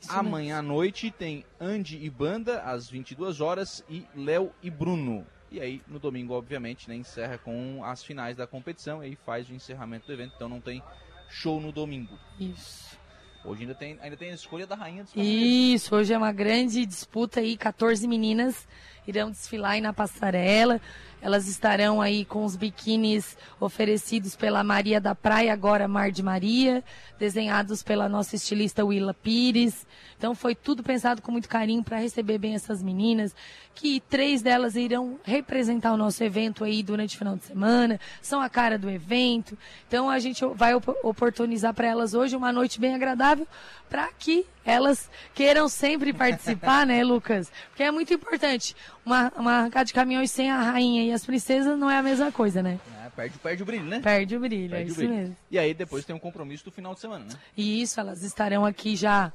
[0.00, 0.58] Isso Amanhã mesmo.
[0.58, 5.24] à noite tem Andy e Banda às 22 horas e Léo e Bruno.
[5.48, 9.48] E aí no domingo, obviamente, né, encerra com as finais da competição e aí faz
[9.48, 10.82] o encerramento do evento, então não tem
[11.28, 12.18] show no domingo.
[12.36, 12.97] Isso.
[13.44, 16.84] Hoje ainda tem, ainda tem a escolha da rainha dos Isso, hoje é uma grande
[16.84, 18.66] disputa aí, 14 meninas
[19.08, 20.80] irão desfilar aí na passarela.
[21.20, 26.84] Elas estarão aí com os biquínis oferecidos pela Maria da Praia, agora Mar de Maria,
[27.18, 29.84] desenhados pela nossa estilista Willa Pires.
[30.16, 33.34] Então foi tudo pensado com muito carinho para receber bem essas meninas,
[33.74, 38.40] que três delas irão representar o nosso evento aí durante o final de semana, são
[38.40, 39.58] a cara do evento.
[39.88, 43.46] Então a gente vai oportunizar para elas hoje uma noite bem agradável
[43.88, 47.50] para que elas queiram sempre participar, né, Lucas?
[47.70, 48.76] Porque é muito importante.
[49.04, 52.30] Uma, uma arrancada de caminhões sem a rainha e as princesas não é a mesma
[52.30, 52.78] coisa, né?
[53.04, 54.00] É, perde, perde o brilho, né?
[54.00, 55.14] Perde o brilho, perde é isso brilho.
[55.14, 55.36] mesmo.
[55.50, 57.34] E aí depois tem um compromisso do final de semana, né?
[57.56, 59.32] E isso, elas estarão aqui já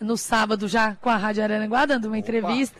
[0.00, 2.18] no sábado já com a Rádio Araranguá, dando uma Opa.
[2.18, 2.78] entrevista.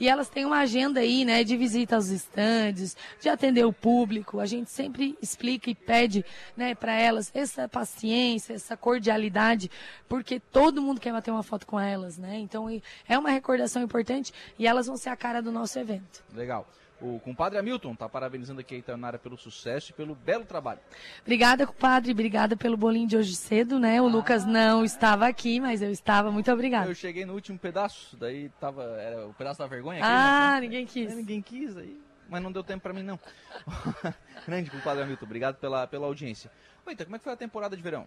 [0.00, 4.40] E elas têm uma agenda aí, né, de visita aos estandes, de atender o público.
[4.40, 6.24] A gente sempre explica e pede,
[6.56, 9.70] né, para elas essa paciência, essa cordialidade,
[10.08, 12.38] porque todo mundo quer bater uma foto com elas, né?
[12.38, 12.68] Então
[13.08, 16.22] é uma recordação importante e elas vão ser a cara do nosso evento.
[16.34, 16.66] Legal.
[17.00, 20.80] O compadre Hamilton está parabenizando aqui a Itaionara pelo sucesso e pelo belo trabalho.
[21.22, 22.10] Obrigada, compadre.
[22.10, 24.02] Obrigada pelo bolinho de hoje cedo, né?
[24.02, 26.32] O ah, Lucas não estava aqui, mas eu estava.
[26.32, 26.90] Muito obrigada.
[26.90, 30.00] Eu cheguei no último pedaço, daí tava era o pedaço da vergonha.
[30.02, 30.60] ah, né?
[30.62, 31.12] ninguém quis.
[31.12, 33.18] É, ninguém quis aí, mas não deu tempo para mim não.
[34.44, 36.50] Grande compadre Hamilton, obrigado pela, pela audiência.
[36.84, 38.06] Eita, como é que foi a temporada de verão?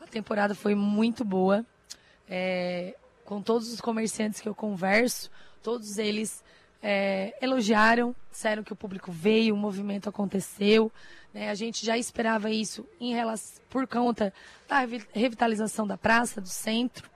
[0.00, 1.66] A temporada foi muito boa.
[2.28, 5.30] É, com todos os comerciantes que eu converso,
[5.62, 6.44] todos eles
[6.82, 10.92] é, elogiaram, disseram que o público veio, o movimento aconteceu.
[11.32, 11.50] Né?
[11.50, 14.32] A gente já esperava isso em relação, por conta
[14.68, 14.80] da
[15.12, 17.10] revitalização da praça, do centro.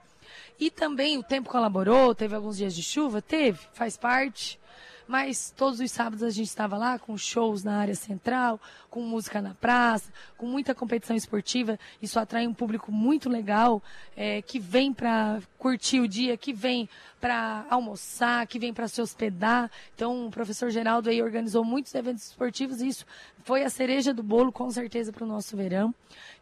[0.59, 4.59] E também o tempo colaborou, teve alguns dias de chuva, teve, faz parte.
[5.07, 9.41] Mas todos os sábados a gente estava lá com shows na área central, com música
[9.41, 11.77] na praça, com muita competição esportiva.
[12.01, 13.81] Isso atrai um público muito legal
[14.15, 16.87] é, que vem para curtir o dia, que vem
[17.19, 19.69] para almoçar, que vem para se hospedar.
[19.95, 23.05] Então o professor Geraldo aí organizou muitos eventos esportivos e isso
[23.43, 25.93] foi a cereja do bolo com certeza para o nosso verão.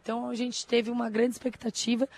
[0.02, 2.08] Então a gente teve uma grande expectativa.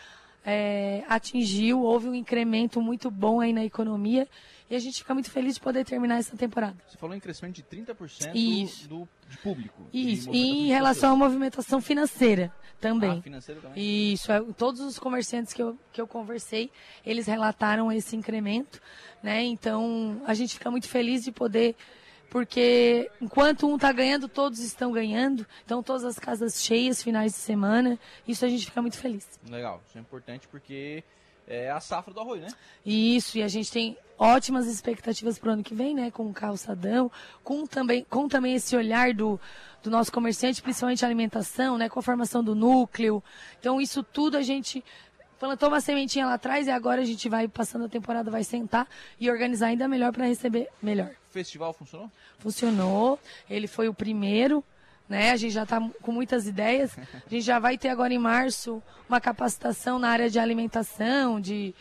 [0.46, 4.28] É, atingiu, houve um incremento muito bom aí na economia
[4.68, 6.76] e a gente fica muito feliz de poder terminar essa temporada.
[6.88, 8.88] Você falou em crescimento de 30% Isso.
[8.88, 9.86] Do, de público.
[9.92, 13.18] Isso, e em relação à movimentação financeira também.
[13.18, 14.12] Ah, financeira também?
[14.12, 16.70] Isso, é, todos os comerciantes que eu, que eu conversei,
[17.04, 18.80] eles relataram esse incremento,
[19.22, 19.42] né?
[19.42, 21.76] Então, a gente fica muito feliz de poder
[22.30, 25.46] porque enquanto um está ganhando, todos estão ganhando.
[25.64, 27.96] Então, todas as casas cheias, finais de semana,
[28.26, 29.38] isso a gente fica muito feliz.
[29.48, 31.04] Legal, isso é importante porque
[31.46, 32.48] é a safra do arroz, né?
[32.84, 36.10] Isso, e a gente tem ótimas expectativas para o ano que vem, né?
[36.10, 37.10] Com o calçadão,
[37.42, 39.40] com também, com também esse olhar do,
[39.82, 41.88] do nosso comerciante, principalmente alimentação, né?
[41.88, 43.22] Com a formação do núcleo.
[43.58, 44.84] Então, isso tudo a gente
[45.38, 48.88] plantou uma sementinha lá atrás e agora a gente vai, passando a temporada, vai sentar
[49.20, 51.10] e organizar ainda melhor para receber melhor.
[51.28, 52.10] O festival funcionou?
[52.38, 53.18] Funcionou.
[53.50, 54.64] Ele foi o primeiro
[55.08, 55.32] né?
[55.32, 56.96] A gente já está com muitas ideias.
[57.26, 61.74] A gente já vai ter agora em março uma capacitação na área de alimentação, de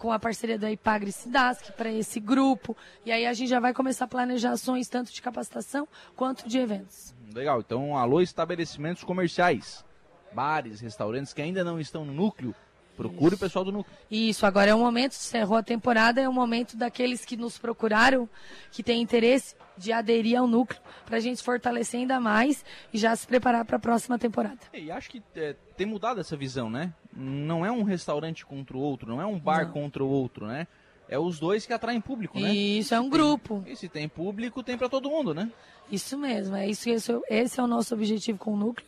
[0.00, 2.74] com a parceria da Ipagre Cidasc para esse grupo.
[3.04, 5.86] E aí a gente já vai começar a planejar ações tanto de capacitação
[6.16, 7.14] quanto de eventos.
[7.34, 7.60] Legal.
[7.60, 9.84] Então, alô estabelecimentos comerciais,
[10.32, 12.54] bares, restaurantes que ainda não estão no núcleo,
[12.96, 13.36] Procure Isso.
[13.36, 13.96] o pessoal do núcleo.
[14.10, 18.28] Isso, agora é o momento, encerrou a temporada, é o momento daqueles que nos procuraram,
[18.70, 23.16] que têm interesse de aderir ao núcleo, para a gente fortalecer ainda mais e já
[23.16, 24.58] se preparar para a próxima temporada.
[24.74, 26.92] E acho que é, tem mudado essa visão, né?
[27.12, 29.72] Não é um restaurante contra o outro, não é um bar não.
[29.72, 30.66] contra o outro, né?
[31.10, 32.54] é os dois que atraem público, né?
[32.54, 33.64] Isso, é um grupo.
[33.66, 35.50] E se tem público, tem para todo mundo, né?
[35.90, 38.86] Isso mesmo, é isso, esse, esse é o nosso objetivo com o núcleo.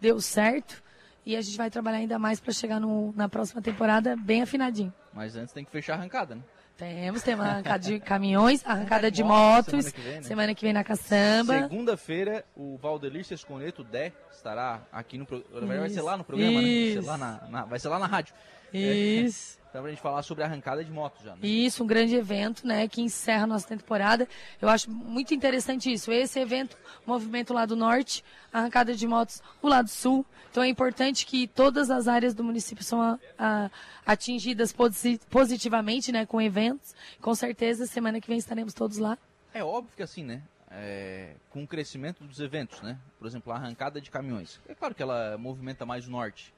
[0.00, 0.80] Deu certo
[1.26, 4.94] e a gente vai trabalhar ainda mais para chegar no, na próxima temporada bem afinadinho.
[5.12, 6.42] Mas antes tem que fechar a arrancada, né?
[6.76, 10.22] Temos, tem uma arrancada de caminhões, arrancada de motos, semana que vem, né?
[10.22, 11.62] semana que vem na caçamba.
[11.62, 15.78] Segunda-feira, o Valdelir Sesconeto, Dé, estará aqui no programa.
[15.78, 16.66] Vai ser lá no programa, né?
[16.66, 18.34] Vai ser lá na, na, vai ser lá na rádio.
[18.72, 19.58] Isso.
[19.60, 21.32] É, então, pra gente falar sobre a arrancada de motos já.
[21.32, 21.38] Né?
[21.42, 24.28] Isso, um grande evento, né, que encerra a nossa temporada.
[24.62, 26.12] Eu acho muito interessante isso.
[26.12, 30.24] Esse evento, movimento lá do norte, arrancada de motos o lado sul.
[30.48, 33.70] Então é importante que todas as áreas do município são a, a,
[34.06, 34.72] atingidas
[35.28, 36.94] positivamente, né, com eventos.
[37.20, 39.18] Com certeza, semana que vem estaremos todos lá.
[39.52, 40.40] É óbvio que assim, né?
[40.70, 42.96] É, com o crescimento dos eventos, né?
[43.18, 44.60] Por exemplo, a arrancada de caminhões.
[44.68, 46.54] É claro que ela movimenta mais o norte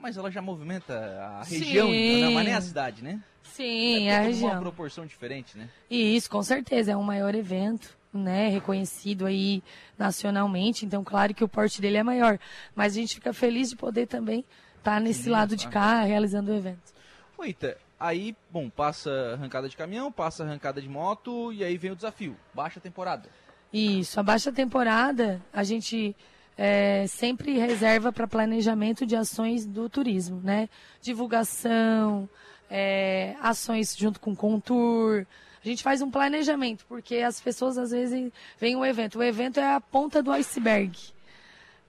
[0.00, 2.34] mas ela já movimenta a região, então, né?
[2.34, 3.20] mas nem a cidade, né?
[3.42, 4.52] Sim, é a região.
[4.52, 5.68] uma proporção diferente, né?
[5.90, 9.62] Isso, com certeza, é um maior evento, né, reconhecido aí
[9.98, 12.38] nacionalmente, então claro que o porte dele é maior,
[12.74, 14.44] mas a gente fica feliz de poder também
[14.78, 16.92] estar tá nesse Sim, lado de cá, realizando o evento.
[17.36, 21.96] Oita, aí, bom, passa arrancada de caminhão, passa arrancada de moto e aí vem o
[21.96, 23.28] desafio, baixa temporada.
[23.72, 26.16] Isso, a baixa temporada, a gente
[26.62, 30.68] é, sempre reserva para planejamento de ações do turismo, né?
[31.00, 32.28] Divulgação,
[32.70, 35.24] é, ações junto com o Contour.
[35.64, 39.20] A gente faz um planejamento, porque as pessoas às vezes veem o evento.
[39.20, 40.98] O evento é a ponta do iceberg.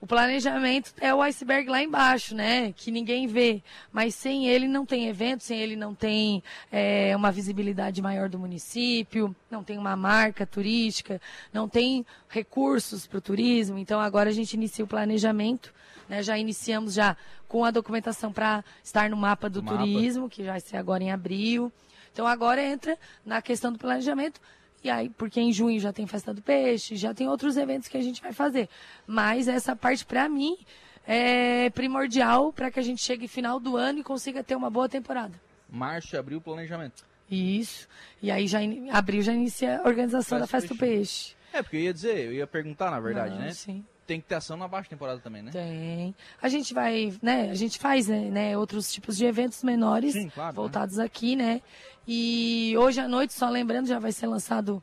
[0.02, 2.72] O planejamento é o iceberg lá embaixo, né?
[2.72, 3.62] Que ninguém vê.
[3.92, 8.36] Mas sem ele não tem evento, sem ele não tem é, uma visibilidade maior do
[8.36, 11.20] município, não tem uma marca turística,
[11.52, 13.78] não tem recursos para o turismo.
[13.78, 15.72] Então agora a gente inicia o planejamento.
[16.08, 16.20] Né?
[16.20, 20.78] Já iniciamos já com a documentação para estar no mapa do turismo, que vai ser
[20.78, 21.72] agora em abril.
[22.12, 24.40] Então agora entra na questão do planejamento
[24.82, 27.96] e aí, porque em junho já tem festa do peixe, já tem outros eventos que
[27.96, 28.68] a gente vai fazer.
[29.06, 30.58] Mas essa parte, para mim,
[31.06, 34.88] é primordial para que a gente chegue final do ano e consiga ter uma boa
[34.88, 35.40] temporada.
[35.70, 37.04] Março e abril, planejamento.
[37.30, 37.88] Isso.
[38.20, 38.90] E aí, já in...
[38.90, 41.34] abril já inicia a organização festa da festa do peixe.
[41.52, 43.52] É, porque eu ia dizer, eu ia perguntar, na verdade, Não, né?
[43.52, 45.50] Sim tem que ter ação na baixa temporada também, né?
[45.50, 46.14] Tem.
[46.40, 47.50] A gente vai, né?
[47.50, 50.56] A gente faz, né, né outros tipos de eventos menores Sim, claro, né?
[50.56, 51.04] voltados né?
[51.04, 51.60] aqui, né?
[52.06, 54.82] E hoje à noite, só lembrando, já vai ser lançado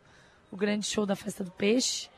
[0.52, 2.10] o grande show da Festa do Peixe.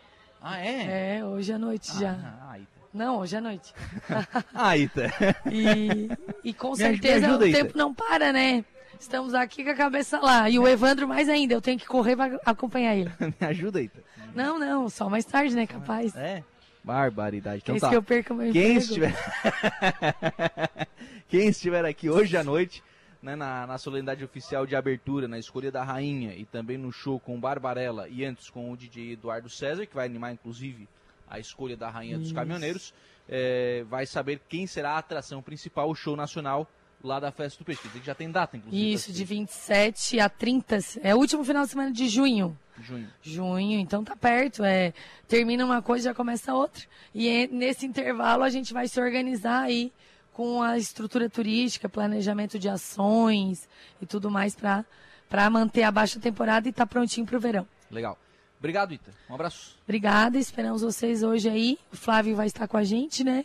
[0.41, 1.17] Ah, é?
[1.17, 2.11] É, hoje à noite ah, já.
[2.13, 2.57] Ah,
[2.93, 3.73] Não, hoje à noite.
[4.53, 5.11] ah, Ita.
[5.51, 6.09] e,
[6.43, 8.63] e com me certeza ajuda, o tempo não para, né?
[8.99, 10.49] Estamos aqui com a cabeça lá.
[10.49, 13.11] E o Evandro mais ainda, eu tenho que correr para acompanhar ele.
[13.19, 14.03] me ajuda, Ita.
[14.35, 16.15] Não, não, só mais tarde, né, capaz.
[16.15, 16.43] É.
[16.83, 17.61] Barbaridade.
[17.63, 17.89] Então, é tá.
[17.89, 19.13] que eu perco meu Quem estiver...
[21.27, 22.83] Quem estiver aqui hoje à noite
[23.21, 27.19] né, na, na solenidade oficial de abertura, na escolha da rainha e também no show
[27.19, 30.87] com Barbarella e antes com o DJ Eduardo César, que vai animar inclusive
[31.29, 32.23] a escolha da rainha Isso.
[32.23, 32.93] dos caminhoneiros,
[33.29, 36.67] é, vai saber quem será a atração principal, o show nacional
[37.03, 37.81] lá da Festa do Peixe.
[38.03, 38.93] Já tem data, inclusive.
[38.93, 40.79] Isso, de 27 a 30.
[41.01, 42.57] É o último final de semana de junho.
[42.79, 43.07] Junho.
[43.21, 44.63] Junho, então tá perto.
[44.63, 44.93] É,
[45.27, 46.83] termina uma coisa já começa outra.
[47.13, 49.91] E é, nesse intervalo a gente vai se organizar aí
[50.33, 53.67] com a estrutura turística, planejamento de ações
[54.01, 57.67] e tudo mais para manter a baixa temporada e estar tá prontinho para o verão.
[57.89, 58.17] Legal.
[58.57, 59.11] Obrigado, Ita.
[59.29, 59.75] Um abraço.
[59.83, 61.79] Obrigada, esperamos vocês hoje aí.
[61.91, 63.43] O Flávio vai estar com a gente, né?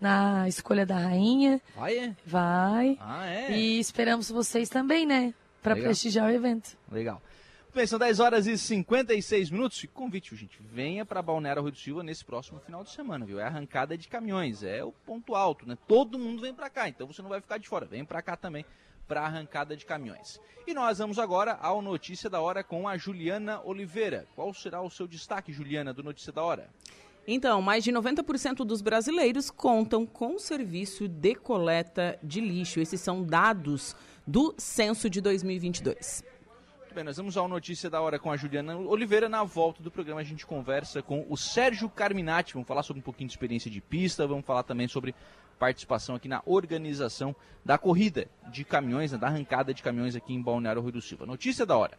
[0.00, 1.60] Na escolha da rainha.
[1.74, 2.16] Vai, é?
[2.24, 2.98] Vai.
[3.00, 3.58] Ah, é?
[3.58, 5.32] E esperamos vocês também, né?
[5.62, 6.76] Para prestigiar o evento.
[6.90, 7.20] Legal.
[7.74, 9.84] Bem, são 10 horas e 56 minutos.
[9.84, 10.58] E convite, gente.
[10.62, 13.38] Venha para Balneário Rui do Silva nesse próximo final de semana, viu?
[13.38, 15.76] É arrancada de caminhões, é o ponto alto, né?
[15.86, 17.84] Todo mundo vem para cá, então você não vai ficar de fora.
[17.84, 18.64] Vem para cá também
[19.06, 20.40] para arrancada de caminhões.
[20.66, 24.26] E nós vamos agora ao Notícia da Hora com a Juliana Oliveira.
[24.34, 26.70] Qual será o seu destaque, Juliana, do Notícia da Hora?
[27.26, 32.80] Então, mais de 90% dos brasileiros contam com o serviço de coleta de lixo.
[32.80, 36.24] Esses são dados do censo de 2022
[36.96, 39.28] bem, nós vamos ao Notícia da Hora com a Juliana Oliveira.
[39.28, 42.54] Na volta do programa a gente conversa com o Sérgio Carminati.
[42.54, 45.14] Vamos falar sobre um pouquinho de experiência de pista, vamos falar também sobre
[45.58, 50.40] participação aqui na organização da corrida de caminhões, né, da arrancada de caminhões aqui em
[50.40, 51.26] Balneário Rui do Silva.
[51.26, 51.98] Notícia da Hora.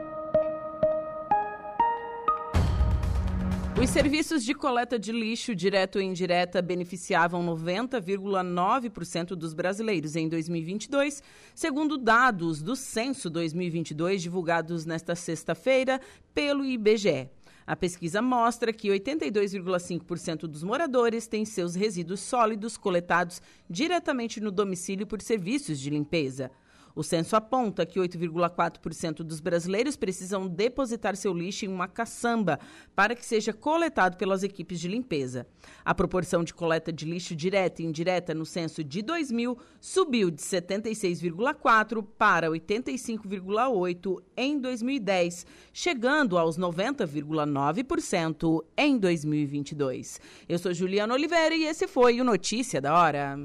[3.81, 11.23] Os serviços de coleta de lixo direto e indireta beneficiavam 90,9% dos brasileiros em 2022,
[11.55, 15.99] segundo dados do Censo 2022 divulgados nesta sexta-feira
[16.31, 17.27] pelo IBGE.
[17.65, 25.07] A pesquisa mostra que 82,5% dos moradores têm seus resíduos sólidos coletados diretamente no domicílio
[25.07, 26.51] por serviços de limpeza.
[26.95, 32.59] O censo aponta que 8,4% dos brasileiros precisam depositar seu lixo em uma caçamba
[32.95, 35.47] para que seja coletado pelas equipes de limpeza.
[35.83, 40.41] A proporção de coleta de lixo direta e indireta no censo de 2000 subiu de
[40.41, 50.19] 76,4% para 85,8% em 2010, chegando aos 90,9% em 2022.
[50.47, 53.39] Eu sou Juliana Oliveira e esse foi o Notícia da Hora.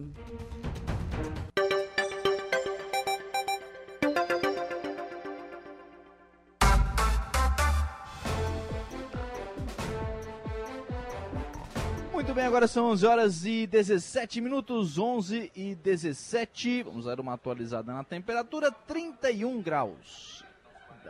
[12.56, 16.84] Agora são 11 horas e 17 minutos, 11 e 17.
[16.84, 20.42] Vamos dar uma atualizada na temperatura, 31 graus.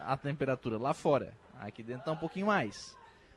[0.00, 2.96] A temperatura lá fora, aqui dentro está um pouquinho mais.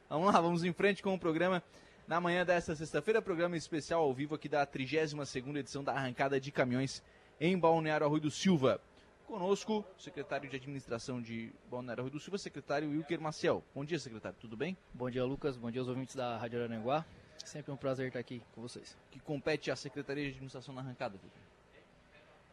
[0.10, 1.62] Vamos lá, vamos em frente com o programa.
[2.08, 6.52] Na manhã desta sexta-feira, programa especial ao vivo aqui da 32ª edição da Arrancada de
[6.52, 7.04] Caminhões
[7.40, 8.82] em Balneário Arroio do Silva.
[9.28, 13.64] Conosco, secretário de Administração de Balneário Arroio do Silva, secretário Wilker Maciel.
[13.76, 14.76] Bom dia, secretário, tudo bem?
[14.96, 15.56] Bom dia, Lucas.
[15.56, 17.06] Bom dia aos ouvintes da Rádio Aranguá.
[17.46, 18.96] Sempre um prazer estar aqui com vocês.
[19.12, 21.42] Que compete à Secretaria de Administração na arrancada, Wilker?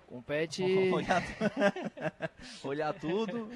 [0.07, 0.63] Compete.
[0.93, 1.23] Olhar,
[2.65, 3.51] Olhar tudo.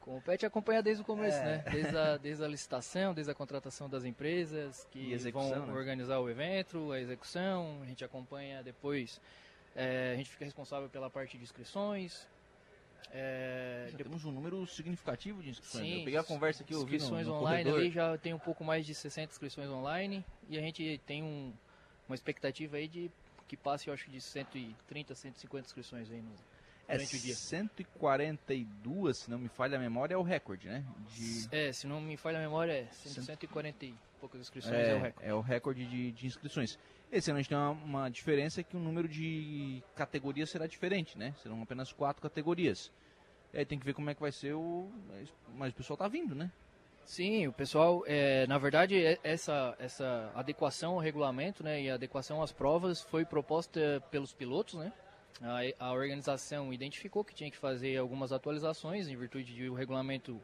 [0.00, 1.44] Compete acompanhar desde o começo, É.
[1.44, 1.64] né?
[1.70, 5.72] Desde a, desde a licitação, desde a contratação das empresas que execução, vão né?
[5.72, 7.80] organizar o evento, a execução.
[7.82, 9.20] A gente acompanha depois.
[9.74, 12.26] é, a gente fica responsável pela parte de inscrições.
[13.12, 15.84] É, Já temos um número significativo de inscrições.
[15.84, 17.80] Sim, eu peguei a conversa aqui, eu vi no, inscrições no online corredor.
[17.80, 21.52] ali já tem um pouco mais de 60 inscrições online e a gente tem um-
[22.08, 23.10] uma expectativa aí de
[23.48, 26.32] que passe, eu acho, de 130, 150 inscrições aí no,
[26.88, 27.34] É durante o dia.
[27.34, 30.84] 142, se não me falha a memória, é o recorde, né?
[31.14, 31.48] De...
[31.50, 34.98] É, se não me falha a memória, é 140 e poucas inscrições é, o É,
[34.98, 35.28] recorde.
[35.30, 36.78] é o recorde de, de inscrições.
[37.10, 41.16] Esse ano a gente tem uma, uma diferença que o número de categorias será diferente,
[41.18, 41.34] né?
[41.42, 42.90] Serão apenas quatro categorias.
[43.52, 44.90] E aí tem que ver como é que vai ser o.
[45.54, 46.50] Mas o pessoal tá vindo, né?
[47.04, 52.42] Sim, o pessoal, é, na verdade, é- essa, essa adequação ao regulamento né, e adequação
[52.42, 54.92] às provas foi proposta pelos pilotos, né?
[55.42, 60.40] A, a organização identificou que tinha que fazer algumas atualizações em virtude de o regulamento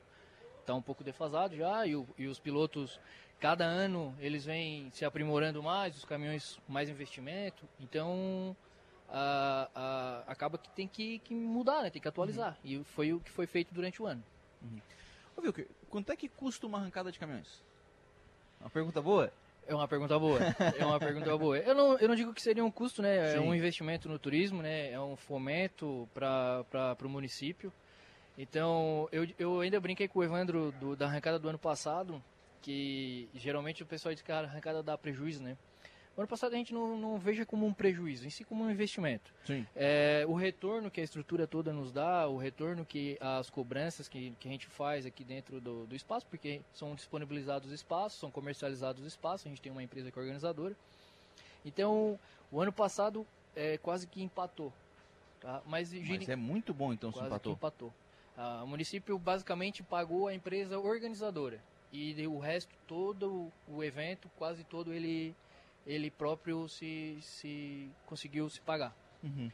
[0.60, 3.00] estar um pouco defasado já e, o- e os pilotos,
[3.40, 8.54] cada ano, eles vêm se aprimorando mais, os caminhões mais investimento, então
[9.08, 11.90] a- a- acaba que tem que, que mudar, né?
[11.90, 12.58] tem que atualizar.
[12.62, 14.22] E foi o que foi feito durante o ano.
[15.36, 17.62] Ô, Vilker, quanto é que custa uma arrancada de caminhões?
[18.60, 19.32] Uma pergunta boa?
[19.66, 20.38] É uma pergunta boa.
[20.78, 21.56] É uma pergunta boa.
[21.58, 23.16] Eu não, eu não digo que seria um custo, né?
[23.32, 23.38] É Sim.
[23.40, 24.90] um investimento no turismo, né?
[24.90, 27.72] É um fomento para o município.
[28.36, 32.22] Então, eu, eu ainda brinquei com o Evandro do- da arrancada do ano passado,
[32.62, 35.56] que geralmente o pessoal diz que a arrancada dá prejuízo, né?
[36.16, 38.70] O ano passado a gente não, não veja como um prejuízo, em si como um
[38.70, 39.32] investimento.
[39.46, 39.66] Sim.
[39.74, 44.32] É, o retorno que a estrutura toda nos dá, o retorno que as cobranças que,
[44.38, 49.06] que a gente faz aqui dentro do, do espaço, porque são disponibilizados espaços, são comercializados
[49.06, 50.76] espaços, a gente tem uma empresa que é organizadora.
[51.64, 52.18] Então,
[52.50, 54.72] o ano passado é, quase que empatou.
[55.40, 55.62] Tá?
[55.66, 57.52] Mas, gira- Mas é muito bom então se empatou.
[57.54, 57.92] empatou.
[58.36, 61.60] Ah, o município basicamente pagou a empresa organizadora
[61.92, 65.34] e o resto todo o evento quase todo ele
[65.86, 69.50] ele próprio se, se conseguiu se pagar Uhum.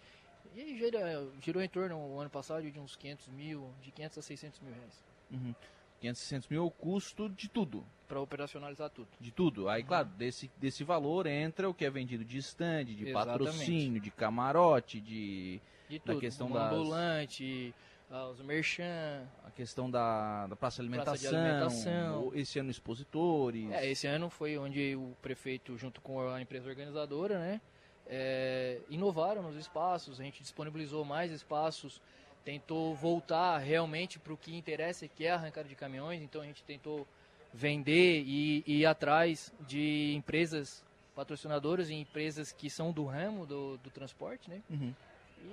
[0.55, 4.19] e aí gira, girou em torno o ano passado de uns 500 mil de 500
[4.19, 5.55] a 600 mil reais Uhum.
[6.01, 7.85] 500, 600 mil é o custo de tudo.
[8.07, 9.69] para operacionalizar tudo De tudo.
[9.69, 13.13] Aí, claro, desse, desse valor entra o que é vendido de stand, de Exatamente.
[13.13, 17.75] patrocínio, de camarote, de de Da tudo questão um das- ambulante
[18.11, 22.33] ah, os merchan a questão da, da praça de Praça alimentação, alimentação.
[22.35, 23.71] esse ano expositores.
[23.73, 27.61] É, esse ano foi onde o prefeito, junto com a empresa organizadora, né,
[28.07, 32.01] é, inovaram nos espaços, a gente disponibilizou mais espaços,
[32.45, 36.45] tentou voltar realmente para o que interessa, que é a arrancada de caminhões, então a
[36.47, 37.07] gente tentou
[37.53, 40.83] vender e, e ir atrás de empresas
[41.15, 44.95] patrocinadoras e empresas que são do ramo do, do transporte, né, Uhum.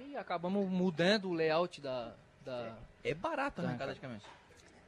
[0.09, 2.13] e acabamos mudando o layout da...
[2.45, 3.93] da É barato a Tá, arrancada cara.
[3.95, 4.23] de caminhões.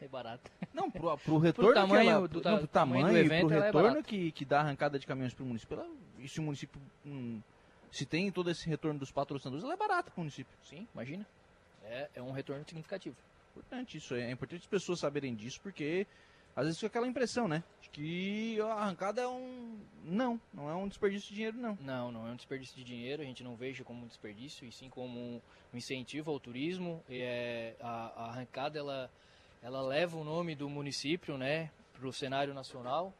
[0.01, 0.51] é barato.
[0.73, 3.47] Não, pro, pro retorno que tamanho ela, do não, pro tamanho do tamanho e evento,
[3.47, 4.03] pro é retorno barata.
[4.07, 5.79] que, que dá a arrancada de caminhões pro município.
[5.79, 5.89] Ela,
[6.19, 7.41] e se o município hum,
[7.91, 10.55] se tem todo esse retorno dos patrocinadores, ela é barata pro município.
[10.63, 11.25] Sim, imagina.
[11.83, 13.15] É, é um retorno significativo.
[13.51, 16.05] Importante isso, é importante as pessoas saberem disso, porque
[16.57, 17.63] às vezes fica aquela impressão, né?
[17.79, 19.79] De que a arrancada é um.
[20.03, 21.77] Não, não é um desperdício de dinheiro, não.
[21.79, 24.71] Não, não é um desperdício de dinheiro, a gente não veja como um desperdício, e
[24.71, 25.19] sim como
[25.71, 27.03] um incentivo ao turismo.
[27.07, 29.07] E é, a, a arrancada ela,
[29.61, 33.13] ela leva o nome do município né, para o cenário nacional,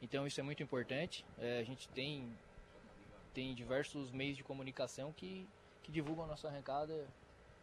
[0.00, 1.26] então isso é muito importante.
[1.40, 2.28] É, a gente tem,
[3.34, 5.48] tem diversos meios de comunicação que,
[5.82, 7.08] que divulgam a nossa arrancada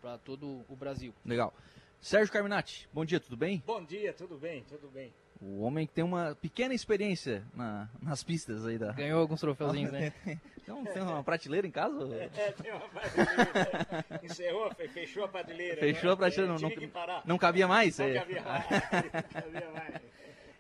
[0.02, 1.14] para todo o Brasil.
[1.26, 1.54] Legal.
[2.02, 3.62] Sérgio Carminati, bom dia, tudo bem?
[3.64, 5.14] Bom dia, tudo bem, tudo bem.
[5.40, 8.92] O homem que tem uma pequena experiência na, nas pistas aí da.
[8.92, 10.12] Ganhou alguns troféuzinhos, né?
[10.58, 12.12] então, tem uma prateleira em casa?
[12.16, 14.06] É, tem uma prateleira.
[14.24, 15.80] Encerrou, fechou a prateleira.
[15.80, 16.14] Fechou né?
[16.14, 18.00] a prateleira, é, não, não, não cabia mais?
[18.00, 18.70] Não cabia mais.
[18.72, 20.02] Não cabia mais.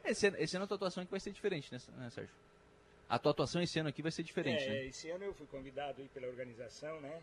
[0.05, 2.33] Esse, esse ano a tua atuação aqui vai ser diferente, né, né, Sérgio?
[3.09, 4.85] A tua atuação esse ano aqui vai ser diferente, é, né?
[4.85, 7.19] Esse ano eu fui convidado aí pela organização, né?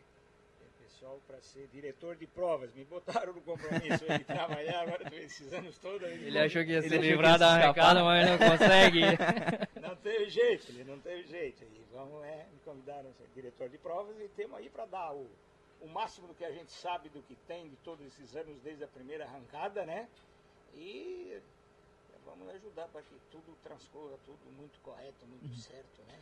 [0.89, 2.73] Pessoal para ser diretor de provas.
[2.75, 6.09] Me botaram no compromisso de trabalhar agora esses anos todos.
[6.09, 9.01] Ele, ele achou que ia se livrar da arrancada, mas não consegue.
[9.81, 11.63] não teve jeito, ele não teve jeito.
[11.63, 15.15] E vamos, é, me convidaram a ser diretor de provas e temos aí para dar
[15.15, 15.27] o,
[15.83, 18.83] o máximo do que a gente sabe do que tem de todos esses anos desde
[18.85, 20.09] a primeira arrancada, né?
[20.75, 21.39] E
[22.25, 25.55] vamos ajudar para que tudo transcorra, tudo muito correto, muito uhum.
[25.55, 26.19] certo, né?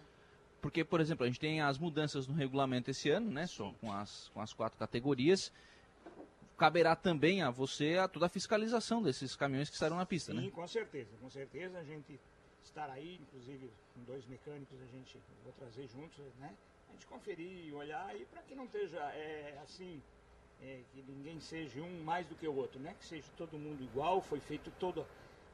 [0.67, 3.47] Porque, por exemplo, a gente tem as mudanças no regulamento esse ano, né?
[3.47, 5.53] Só com as, com as quatro categorias.
[6.59, 10.39] Caberá também a você a toda a fiscalização desses caminhões que estarão na pista, Sim,
[10.39, 10.45] né?
[10.47, 11.11] Sim, com certeza.
[11.21, 12.19] Com certeza a gente
[12.65, 16.53] estará aí, inclusive com dois mecânicos a gente vou trazer juntos, né?
[16.89, 20.03] A gente conferir, olhar aí para que não esteja é, assim,
[20.61, 22.93] é, que ninguém seja um mais do que o outro, né?
[22.99, 25.07] Que seja todo mundo igual, foi feito todo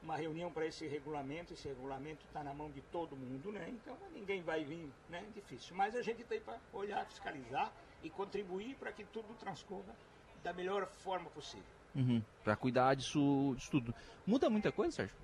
[0.03, 3.69] uma reunião para esse regulamento, esse regulamento está na mão de todo mundo, né?
[3.69, 5.25] Então ninguém vai vir, né?
[5.35, 5.77] Difícil.
[5.77, 7.73] Mas a gente tem para olhar, fiscalizar
[8.03, 9.95] e contribuir para que tudo transcorra
[10.43, 11.65] da melhor forma possível.
[11.95, 12.23] Uhum.
[12.43, 13.95] Para cuidar disso, disso tudo.
[14.27, 15.17] Muda muita coisa, Sérgio?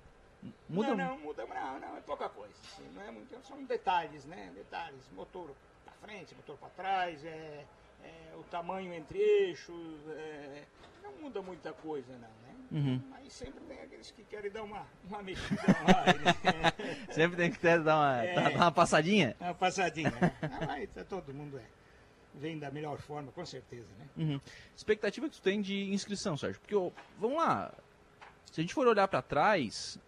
[0.69, 0.95] Muda...
[0.95, 2.53] Não, não, muda, não, não, é pouca coisa.
[2.63, 4.51] Assim, não é muito, são detalhes, né?
[4.55, 5.53] Detalhes, motor
[5.83, 7.65] para frente, motor para trás, é,
[8.03, 10.63] é, o tamanho entre eixos, é,
[11.03, 12.48] não muda muita coisa, não, né?
[12.71, 13.01] Uhum.
[13.09, 16.73] Mas sempre tem aqueles que querem dar uma, uma mexida né?
[17.11, 19.35] sempre tem que ter, dar, uma, é, dar uma passadinha?
[19.39, 20.11] Uma passadinha.
[20.11, 20.31] Né?
[20.67, 21.63] mas tá, todo mundo é,
[22.35, 23.87] vem da melhor forma, com certeza.
[23.97, 24.05] Né?
[24.17, 24.41] Uhum.
[24.75, 26.59] Expectativa que tu tem de inscrição, Sérgio?
[26.61, 26.75] Porque,
[27.19, 27.73] vamos lá,
[28.51, 29.99] se a gente for olhar para trás,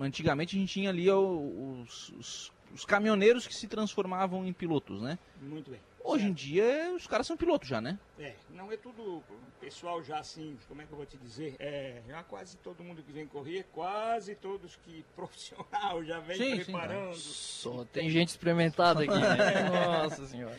[0.00, 5.18] antigamente a gente tinha ali os, os, os caminhoneiros que se transformavam em pilotos, né?
[5.40, 5.80] Muito bem.
[6.08, 6.30] Hoje certo.
[6.30, 7.98] em dia os caras são pilotos já, né?
[8.18, 9.22] É, não é tudo
[9.60, 11.54] pessoal já assim, como é que eu vou te dizer?
[11.58, 16.64] É, já quase todo mundo que vem correr, quase todos que profissional já vem sim,
[16.64, 17.14] preparando.
[17.14, 19.68] Sim, Só tem gente experimentada aqui, né?
[20.02, 20.58] Nossa senhora.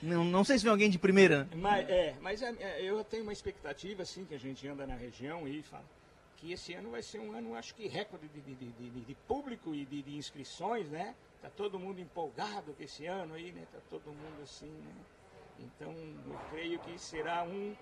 [0.00, 1.46] Não, não sei se vem alguém de primeira.
[1.54, 4.94] Mas, é, mas é, é, eu tenho uma expectativa assim que a gente anda na
[4.94, 5.84] região e fala
[6.38, 9.74] que esse ano vai ser um ano, acho que recorde de, de, de, de público
[9.74, 11.14] e de, inscrições, né?
[11.40, 13.66] Tá todo mundo empolgado com esse ano aí, né?
[13.72, 14.94] Tá todo mundo assim, né?
[15.58, 17.74] Então, eu creio que será um,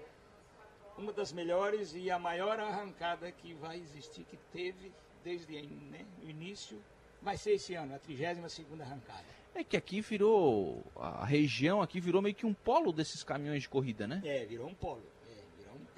[0.97, 4.93] uma das melhores e a maior arrancada que vai existir, que teve
[5.23, 6.81] desde né, o início,
[7.21, 9.27] vai ser esse ano, a 32 arrancada.
[9.55, 13.69] É que aqui virou, a região aqui virou meio que um polo desses caminhões de
[13.69, 14.21] corrida, né?
[14.25, 15.03] É, virou um polo.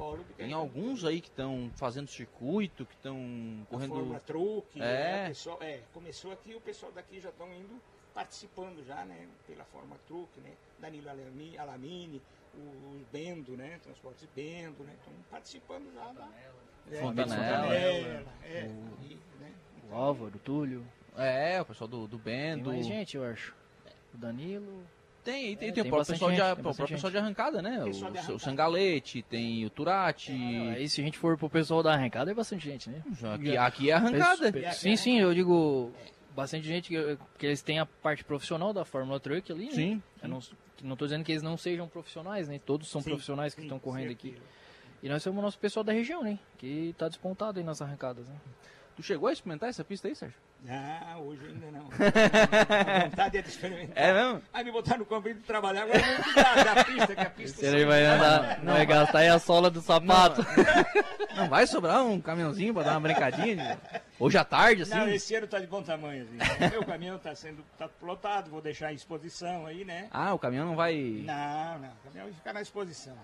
[0.00, 3.94] Paulo Tem alguns aí que estão fazendo circuito, que estão correndo.
[3.94, 4.82] Forma truque, é.
[4.82, 5.28] Né?
[5.28, 7.78] Pessoal, é, começou aqui, o pessoal daqui já estão indo
[8.14, 9.28] participando já, né?
[9.46, 10.52] Pela forma truque, né?
[10.78, 11.10] Danilo
[11.58, 12.22] Alamini,
[12.54, 13.78] o Bendo, né?
[13.82, 14.94] Transportes Bendo, né?
[14.98, 16.28] Estão participando já da.
[16.90, 18.24] É, Fontanela, é,
[18.64, 19.52] o, aí, né?
[19.90, 20.84] o Álvaro, o Túlio.
[21.14, 22.70] É, o pessoal do, do Bendo.
[22.70, 23.54] Tem mais gente, eu acho.
[24.14, 24.82] O Danilo.
[25.22, 27.60] Tem, tem, é, tem, tem, o próprio pessoal, gente, de, o próprio pessoal de arrancada,
[27.60, 27.84] né?
[27.84, 28.34] O, arrancada.
[28.34, 30.32] o, Sangalete, tem o Turati.
[30.32, 33.02] Ah, aí se a gente for pro pessoal da arrancada, é bastante gente, né?
[33.34, 34.72] Aqui, aqui é arrancada.
[34.72, 35.92] Sim, sim, eu digo
[36.34, 39.72] bastante gente que, que eles têm a parte profissional da Fórmula Truck ali, né?
[39.72, 40.02] Sim.
[40.22, 40.40] Eu não,
[40.82, 42.58] não tô dizendo que eles não sejam profissionais, né?
[42.64, 44.36] Todos são sim, profissionais que estão correndo aqui.
[45.02, 46.38] E nós somos o nosso pessoal da região, né?
[46.58, 48.36] Que tá despontado aí nas arrancadas, né?
[49.00, 50.36] Tu chegou a experimentar essa pista aí, Sérgio?
[50.68, 51.88] Ah, hoje ainda não.
[51.88, 53.96] a vontade é de experimentar.
[53.96, 54.42] É mesmo?
[54.52, 57.30] Aí me botar no convite de trabalhar, agora eu vou da, da pista, que a
[57.30, 57.66] pista...
[57.66, 60.44] Ele vai andar, não vai gastar aí a sola do sapato.
[61.30, 63.80] Não, não vai sobrar um caminhãozinho pra dar uma brincadinha?
[64.18, 64.94] Hoje à tarde, assim?
[64.94, 66.70] Não, esse ano tá de bom tamanho, assim.
[66.70, 70.08] Meu caminhão tá sendo tá plotado, vou deixar em exposição aí, né?
[70.10, 70.94] Ah, o caminhão não vai...
[71.24, 73.16] Não, não, o caminhão vai ficar na exposição.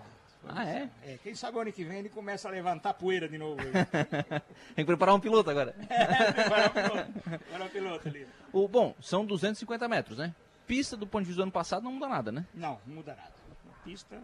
[0.47, 0.89] Ah, é?
[1.03, 1.17] é?
[1.23, 3.57] Quem sabe o ano que vem ele começa a levantar poeira de novo.
[4.75, 5.75] Tem que preparar um piloto agora.
[5.89, 7.13] é, preparar um piloto.
[7.21, 8.27] Preparar um piloto ali.
[8.53, 10.33] O, bom, são 250 metros, né?
[10.65, 12.45] Pista do ponto de vista do ano passado não muda nada, né?
[12.53, 13.33] Não, não muda nada.
[13.69, 14.15] A pista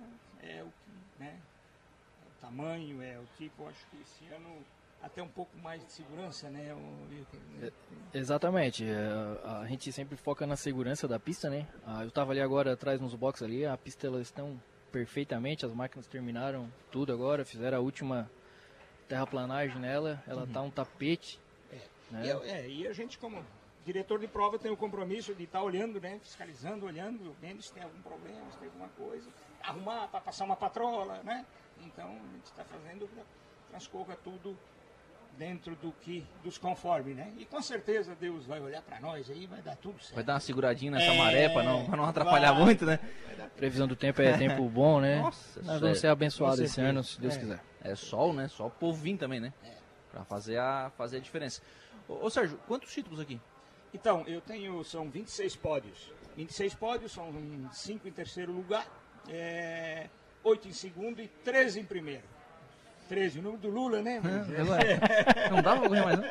[0.42, 1.34] é o que, né?
[1.34, 4.50] É o tamanho, é o tipo, acho que esse ano
[5.02, 6.74] até um pouco mais de segurança, né?
[6.74, 7.68] O,
[8.14, 8.86] Exatamente.
[8.86, 11.68] É, A gente sempre foca na segurança da pista, né?
[11.86, 14.60] Ah, Eu tava ali agora atrás nos boxes ali, a pista elas estão
[14.94, 18.30] perfeitamente, as máquinas terminaram tudo agora, fizeram a última
[19.10, 21.40] terraplanagem nela, ela tá um tapete.
[22.12, 22.26] Né?
[22.26, 23.44] E, eu- é, e a gente, como
[23.84, 26.20] diretor de prova, tem o compromisso de estar olhando, né?
[26.22, 29.28] Fiscalizando, olhando, vendo se tem algum problema, se tem alguma coisa.
[29.64, 31.44] Arrumar para passar uma patrola, né?
[31.82, 33.24] Então, a gente está fazendo para
[33.72, 34.56] transcorra tudo
[35.38, 37.32] dentro do que dos conformes, né?
[37.38, 40.16] E com certeza Deus vai olhar para nós aí, vai dar tudo certo.
[40.16, 42.64] Vai dar uma seguradinha nessa É, maré pra não, pra não atrapalhar vai.
[42.64, 43.00] muito, né?
[43.56, 45.18] Previsão do tempo é tempo bom, né?
[45.22, 47.40] Nossa, Nós vamos ser abençoados esse ano, se Deus É.
[47.40, 47.64] quiser.
[47.82, 48.48] É sol, né?
[48.48, 49.54] Só o povo vir também, né?
[50.12, 51.62] Pra fazer a, fazer a diferença.
[52.08, 53.40] Ô, ô, Sérgio, quantos títulos aqui?
[53.94, 56.12] Então, eu tenho, são 26 pódios.
[56.36, 57.32] 26 pódios, são
[57.72, 58.88] 5 em terceiro lugar,
[59.30, 60.10] é,
[60.44, 62.24] 8 em segundo e 13 em primeiro.
[63.04, 64.22] 13, o número do Lula, né?
[65.52, 66.26] Não dá pra correr mais, não?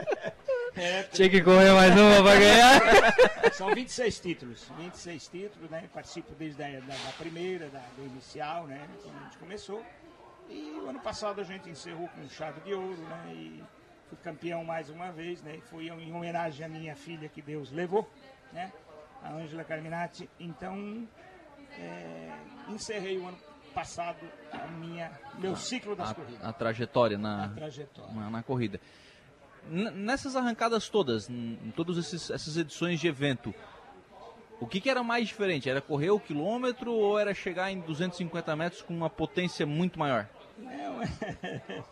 [0.74, 3.52] É, Tinha que correr mais uma pra ganhar.
[3.52, 4.70] são 26 títulos.
[4.78, 5.84] 26 títulos, né?
[5.92, 8.80] Participo desde a da, da primeira, da, do inicial, né?
[9.02, 9.84] Quando a gente começou.
[10.48, 13.32] E o ano passado a gente encerrou com chave de ouro, né?
[13.34, 13.62] E
[14.08, 15.58] fui campeão mais uma vez, né?
[15.70, 18.08] Fui em homenagem à minha filha que Deus levou,
[18.52, 18.72] né?
[19.22, 20.28] A Ângela Carminati.
[20.40, 21.06] Então,
[21.78, 22.30] é,
[22.68, 23.36] encerrei o ano
[23.72, 24.18] passado
[24.52, 26.44] a minha, meu ciclo das corridas.
[26.44, 28.12] A, a trajetória A na, trajetória.
[28.14, 28.80] na, na corrida.
[29.70, 31.96] N- nessas arrancadas todas, em todas
[32.30, 33.54] essas edições de evento,
[34.60, 35.68] o que, que era mais diferente?
[35.68, 40.28] Era correr o quilômetro ou era chegar em 250 metros com uma potência muito maior?
[40.58, 41.00] Não,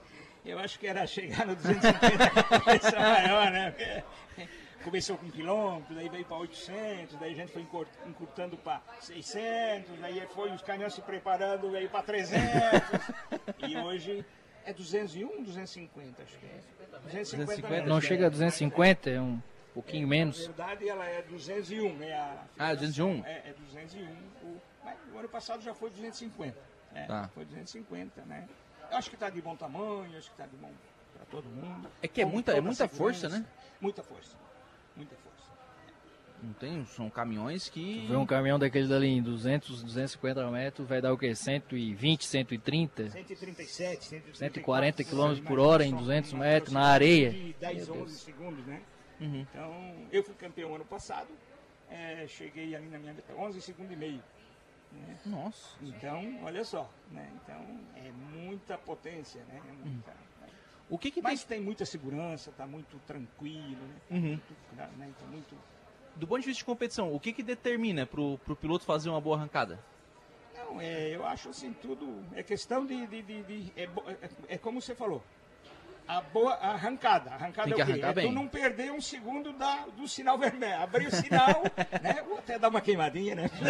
[0.45, 3.71] eu acho que era chegar no 250 essa maior, né?
[3.71, 4.49] Porque
[4.85, 9.99] Começou com quilômetros, daí veio para 800, daí a gente foi encur- encurtando para 600,
[10.01, 12.41] daí foi os caminhões se preparando, veio para 300,
[13.69, 14.25] e hoje
[14.65, 16.61] é 201, 250, acho que é.
[17.03, 18.31] 250, 250, Não chega a é.
[18.31, 19.43] 250, é um
[19.75, 20.47] pouquinho Na menos.
[20.47, 22.13] verdade, ela é 201, né?
[22.15, 23.25] A Ah, 201?
[23.27, 24.07] É, é 201.
[24.43, 26.57] O, mas o ano passado já foi 250.
[26.93, 27.05] né?
[27.07, 27.29] Tá.
[27.35, 28.49] Foi 250, né?
[28.91, 30.71] Eu acho que está de bom tamanho, acho que está de bom
[31.15, 31.89] para todo mundo.
[32.03, 33.45] É que é muita- é muita força, né?
[33.79, 34.37] Muita força.
[34.97, 35.31] Muita força.
[36.43, 38.07] Não tem, são caminhões que.
[38.07, 41.35] Ver um caminhão daquele dali em 200, 250 metros vai dar o quê?
[41.35, 43.11] 120, 130?
[43.11, 47.31] 137, 134, 140 quilômetros por hora em só, 200 uma metros na areia.
[47.31, 48.81] De 10, Meu 11 segundos, né?
[49.21, 49.41] Uhum.
[49.41, 51.29] Então, eu fui campeão ano passado.
[51.91, 54.23] é, cheguei ali na minha meta, 11 segundos e meio.
[54.93, 55.19] né?
[55.27, 55.77] Nossa.
[55.83, 57.29] Então, olha só, né?
[57.43, 59.61] Então, é muita potência, né?
[59.69, 60.15] É muita,
[60.91, 63.95] O que que Mas tem muita segurança, tá muito tranquilo, né?
[64.11, 64.21] Uhum.
[64.31, 65.15] Muito, né?
[65.19, 65.55] Tá muito...
[66.17, 69.21] Do ponto de vista de competição, o que que determina pro, pro piloto fazer uma
[69.21, 69.79] boa arrancada?
[70.57, 73.07] Não, é, eu acho assim, tudo é questão de...
[73.07, 75.23] de, de- de- é, é- é como você falou,
[76.17, 77.31] a boa a arrancada.
[77.31, 78.01] A arrancada é o quê?
[78.03, 78.27] é bem.
[78.29, 80.77] tu não perder um segundo da, do sinal vermelho.
[80.83, 81.63] Abrir o sinal,
[82.03, 82.23] né?
[82.29, 83.51] Ou até dar uma queimadinha, né?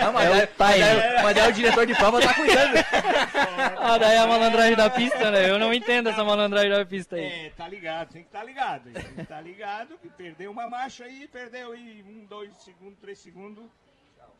[0.00, 2.74] Ah, mas, É o daí- mas, daí- mas daí o diretor de prova tá cuidando.
[3.78, 5.48] Ah, daí a malandragem da pista, né?
[5.48, 7.46] Eu não entendo essa malandragem da pista aí.
[7.46, 8.90] É, tá ligado, tem que estar ligado.
[8.90, 13.18] Tem que estar ligado que perdeu uma marcha aí, perdeu aí um, dois segundos, três
[13.18, 13.64] segundos.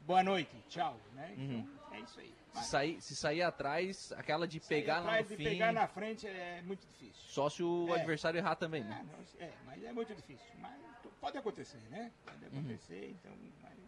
[0.01, 0.97] Boa noite, tchau.
[1.15, 1.31] Né?
[1.37, 2.35] Então, é isso aí.
[2.55, 6.27] Se sair, se sair atrás, aquela de pegar lá no de fim, pegar na frente
[6.27, 7.23] é muito difícil.
[7.29, 7.99] só se o É.
[8.01, 9.07] adversário errar também, Ah, né?
[9.13, 10.47] não, é, mas é muito difícil.
[10.59, 10.73] Mas
[11.21, 12.11] pode acontecer, né?
[12.25, 12.61] Pode Uhum.
[12.61, 13.33] acontecer, então.
[13.63, 13.79] Mas,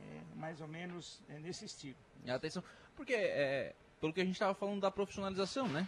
[0.00, 1.98] é mais ou menos é nesse estilo.
[2.28, 2.62] Atenção,
[2.94, 5.86] porque é, pelo que a gente estava falando da profissionalização, né?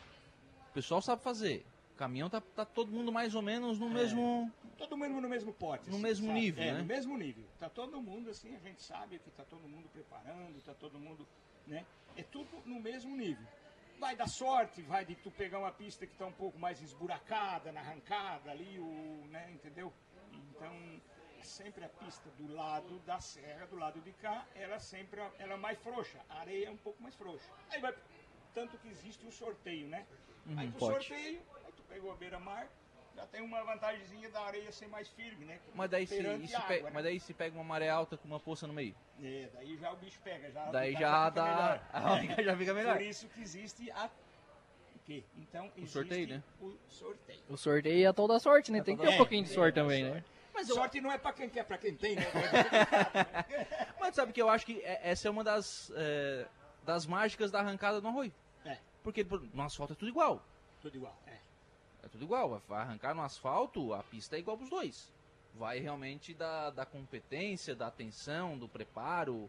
[0.71, 1.65] O pessoal sabe fazer.
[1.95, 4.53] O caminhão tá, tá todo mundo mais ou menos no mesmo.
[4.77, 5.89] Todo mundo no mesmo pote.
[5.89, 6.41] No assim, mesmo sabe?
[6.41, 6.79] nível, é, né?
[6.79, 7.45] no mesmo nível.
[7.61, 11.25] Tá todo mundo assim, a gente sabe que tá todo mundo preparando, tá todo mundo,
[11.69, 11.87] né?
[12.17, 13.47] É tudo no mesmo nível.
[14.01, 17.71] Vai dar sorte, vai de tu pegar uma pista que tá um pouco mais esburacada
[17.71, 19.93] na arrancada ali, o, né, entendeu?
[20.51, 21.01] Então,
[21.39, 25.55] é sempre a pista do lado da serra, do lado de cá, ela sempre ela
[25.55, 26.19] é mais frouxa.
[26.29, 27.49] A areia é um pouco mais frouxa.
[27.71, 27.95] Aí vai
[28.53, 30.05] tanto que existe o sorteio, né?
[30.57, 31.07] aí pro pode.
[31.07, 31.54] sorteio, aí
[31.95, 32.67] pegou a beira-mar,
[33.15, 35.61] já tem uma vantagemzinha da areia ser mais firme, né?
[35.75, 36.91] Mas daí, se, e se água, pe- né?
[36.93, 38.95] mas daí se pega uma maré alta com uma poça no meio.
[39.23, 41.45] É, daí já o bicho pega, já Daí já já fica dá.
[41.45, 41.81] melhor.
[41.93, 42.97] Ah, já fica melhor.
[42.97, 45.23] Por isso que existe a o quê?
[45.37, 46.43] Então existe sorteio, né?
[46.61, 47.41] O sorteio.
[47.49, 48.83] O sorteio é a tal da sorte, né?
[48.83, 50.17] Tem que ter um É, pouquinho de é, sorte é, também, sorte.
[50.19, 50.25] né?
[50.53, 52.23] Mas eu- Sorte não é pra quem quer, pra quem tem, né?
[54.01, 56.47] Mas sabe que eu acho que é- essa é uma das, é,
[56.85, 58.33] das mágicas da arrancada do arroio.
[58.65, 60.43] é, Porque no asfalto é tudo igual.
[60.81, 61.17] tudo igual.
[61.27, 61.35] É.
[62.05, 62.61] É tudo igual.
[62.69, 65.11] Vai arrancar no asfalto, a pista é igual pros dois.
[65.55, 69.49] Vai realmente da, da competência, da atenção, do preparo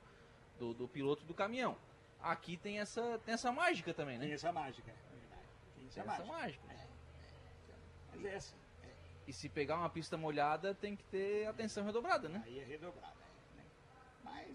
[0.60, 1.76] do, do piloto do caminhão.
[2.22, 4.34] Aqui tem essa, tem essa mágica também, Tem né?
[4.36, 5.44] essa mágica, é verdade.
[5.76, 6.68] Tem essa, Tem essa mágica.
[6.68, 6.86] mágica.
[8.14, 8.56] Mas é assim.
[9.28, 12.44] E se pegar uma pista molhada, tem que ter atenção redobrada, né?
[12.46, 13.25] Aí é redobrada.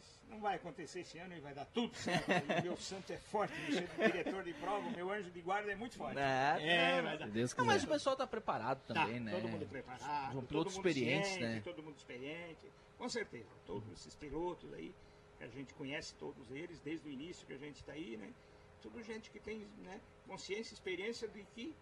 [0.00, 2.30] Mas não vai acontecer esse ano e vai dar tudo certo.
[2.30, 5.74] o meu santo é forte, meu diretor de prova, o meu anjo de guarda é
[5.76, 6.18] muito forte.
[6.18, 7.28] É, vai dar.
[7.28, 9.32] Deus Não, mas o pessoal tá preparado Tá, também, né?
[9.32, 11.60] Todo mundo preparado, São todo pilotos mundo experientes, ciente, né?
[11.62, 13.48] Todo mundo experiente, com certeza.
[13.66, 14.94] Todos esses pilotos aí,
[15.36, 18.32] que a gente conhece todos eles, desde o início que a gente está aí, né?
[18.80, 21.74] Tudo gente que tem né, consciência, experiência de que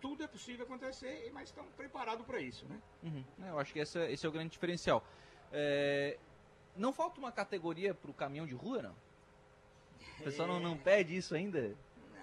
[0.00, 2.78] tudo é possível acontecer, mas estão preparados para isso, né?
[3.02, 3.24] Uhum.
[3.42, 5.02] É, Eu acho que esse, esse é o grande diferencial.
[5.50, 6.18] É,
[6.76, 8.96] Não falta uma categoria pro caminhão de rua, não?
[10.20, 11.74] O pessoal não, não pede isso ainda?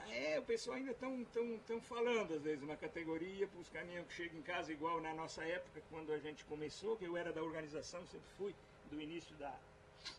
[0.10, 4.06] É, o pessoal ainda estão tão, tão falando, às vezes, uma categoria para os caminhões
[4.08, 7.32] que chegam em casa, igual na nossa época, quando a gente começou, que eu era
[7.32, 8.54] da organização, sempre fui
[8.90, 9.54] do início da,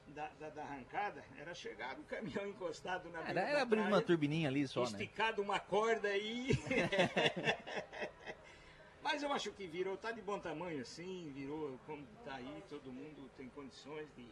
[0.08, 4.48] da, da, da arrancada, era chegar o caminhão encostado na Era, era abrir uma turbininha
[4.48, 4.86] ali só, né?
[4.86, 6.50] esticado uma corda aí.
[9.02, 12.92] Mas eu acho que virou, tá de bom tamanho assim, virou como tá aí, todo
[12.92, 14.24] mundo tem condições de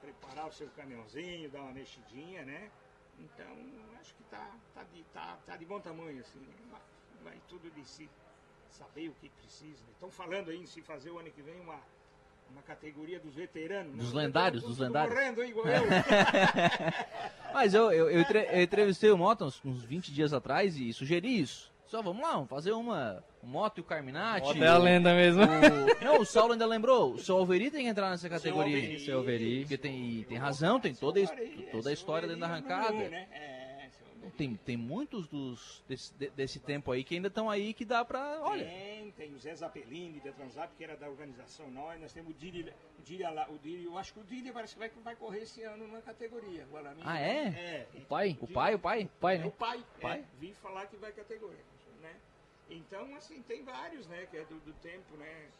[0.00, 2.70] preparar o seu caminhãozinho, dar uma mexidinha, né?
[3.18, 3.46] Então,
[4.00, 6.38] acho que tá, tá, de, tá, tá de bom tamanho assim.
[6.40, 6.52] né?
[6.70, 6.80] Vai,
[7.24, 8.08] vai tudo de si
[8.68, 9.82] saber o que precisa.
[9.92, 11.80] Estão falando aí em se fazer o ano que vem uma,
[12.50, 13.92] uma categoria dos veteranos.
[13.92, 13.98] né?
[13.98, 15.14] Dos Os lendários, dos lendários.
[15.14, 15.82] Morrendo, hein, igual eu.
[17.54, 20.92] Mas eu, eu, eu, entre- eu entrevistei o Mota uns, uns 20 dias atrás e
[20.92, 21.72] sugeri isso.
[21.86, 24.46] Só vamos lá, vamos fazer uma o Moto e o Carminati.
[24.46, 25.42] Moto é a lenda mesmo.
[25.42, 27.12] O- não, o Saulo ainda lembrou.
[27.12, 28.76] O seu Alveri tem que entrar nessa categoria.
[28.76, 29.00] Alveri.
[29.00, 29.60] Seu Alveri.
[29.60, 31.20] Porque tem, tem razão, tem toda,
[31.70, 32.92] toda a esse história dentro da é arrancada.
[33.08, 33.28] né?
[33.32, 33.88] É,
[34.18, 34.32] Alveri.
[34.38, 38.02] Tem, tem muitos dos, desse, de- desse tempo aí que ainda estão aí que dá
[38.04, 38.40] pra.
[38.42, 38.64] Olha.
[38.64, 42.34] Tem, tem o Zé Zapelini da Transap, que era da organização nós, nós temos o
[42.34, 45.42] Diri, o Diri, o Diri, eu acho que o Diri parece que vai, vai correr
[45.42, 46.66] esse ano na categoria.
[46.72, 47.48] O Alamin, Ah, é?
[47.48, 47.86] É.
[47.98, 48.36] O pai?
[48.40, 49.10] O pai, o pai?
[49.20, 49.46] Pai, É né?
[49.46, 50.18] o pai, Pai?
[50.20, 51.58] É, vi falar que vai categoria?
[52.70, 55.52] Então, assim, tem vários, né, que é do, do tempo, né,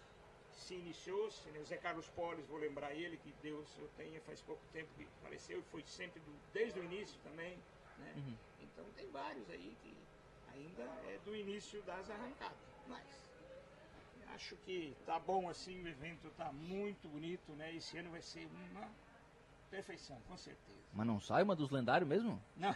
[0.52, 4.20] se iniciou, se, né, o Zé Carlos Polis, vou lembrar ele, que Deus eu tenha
[4.22, 7.58] faz pouco tempo que faleceu e foi sempre do- desde o início também,
[7.98, 8.14] né?
[8.16, 8.36] Uhum.
[8.62, 9.94] Então tem vários aí que
[10.52, 13.04] ainda é do início das arrancadas, mas
[14.34, 17.74] acho que tá bom assim, o evento tá muito bonito, né?
[17.74, 19.03] Esse ano vai ser uma
[19.74, 20.78] perfeição, com certeza.
[20.92, 22.40] Mas não sai uma dos lendários mesmo?
[22.56, 22.72] Não,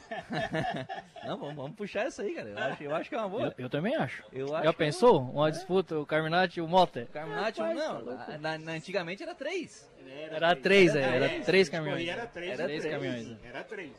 [1.24, 2.48] Não, vamos, vamos puxar essa aí, cara.
[2.48, 3.46] Eu acho, eu acho que é uma boa.
[3.56, 4.24] Eu, eu também acho.
[4.32, 5.20] Eu acho Já é pensou?
[5.22, 7.06] Uma disputa, o Carminati e o Mota?
[7.12, 8.04] Carminati, Rapaz, não.
[8.16, 9.88] tá na, na- antigamente era três.
[10.30, 12.08] Era três, é, era É, três gente caminhões.
[12.08, 13.28] Era três, Era três caminhões.
[13.28, 13.38] né?
[13.44, 13.92] Era três.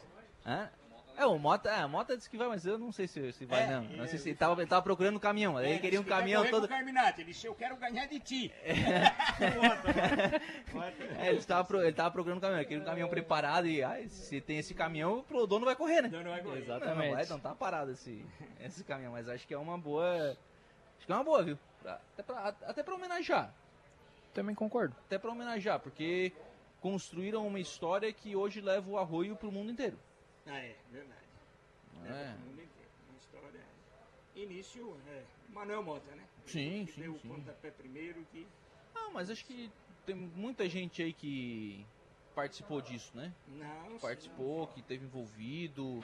[0.46, 0.70] Hã?
[1.20, 3.46] É, o Mota, é, a Mota disse que vai, mas eu não sei se, se
[3.46, 3.84] vai, É, não.
[3.84, 6.00] Não é, sei se ele tava, ele tava procurando um caminhão, aí ele É, queria
[6.00, 6.62] um caminhão todo.
[6.62, 7.20] com o Carminati.
[7.22, 8.52] Ele disse, eu quero ganhar de ti.
[11.20, 13.84] É, ele tava, pro- ele tava procurando um caminhão, ele queria um caminhão preparado e
[13.84, 16.10] ai, se tem esse caminhão, o dono vai correr, né?
[16.10, 16.56] Não, não vai correr.
[16.60, 17.08] Não, Exatamente.
[17.10, 18.26] não vai, não tá parado esse,
[18.62, 20.38] esse caminhão, mas acho que é uma boa.
[20.98, 21.58] Acho que é uma boa, viu?
[21.82, 23.54] Pra- até, pra, até pra homenagear.
[24.34, 24.96] Também concordo.
[25.06, 26.32] Até pra homenagear, porque
[26.82, 29.98] construíram uma história que hoje leva o arroio pro mundo inteiro.
[30.48, 31.22] Ah, é, verdade.
[31.94, 32.32] não é?
[32.32, 32.90] Todo mundo inteiro.
[33.10, 33.62] Uma história.
[34.36, 36.24] Início, é, Manuel Mota, né?
[36.46, 37.28] Sim, que sim, deu sim.
[37.30, 38.48] o pontapé primeiro que.
[38.96, 39.72] Ah, mas acho que
[40.06, 41.86] tem muita gente aí que
[42.34, 43.34] participou disso, né?
[43.48, 46.04] Não, Participou, que teve envolvido.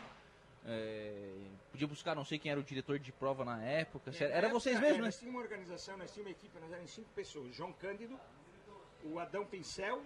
[0.66, 1.34] é,
[1.72, 4.12] podia buscar, não sei quem era o diretor de prova na época.
[4.12, 5.06] se era, era vocês mesmos, né?
[5.06, 7.56] Nós tínhamos uma organização, nós tínhamos uma equipe, nós éramos cinco pessoas.
[7.56, 8.20] João Cândido,
[9.04, 10.02] o Adão Pincel,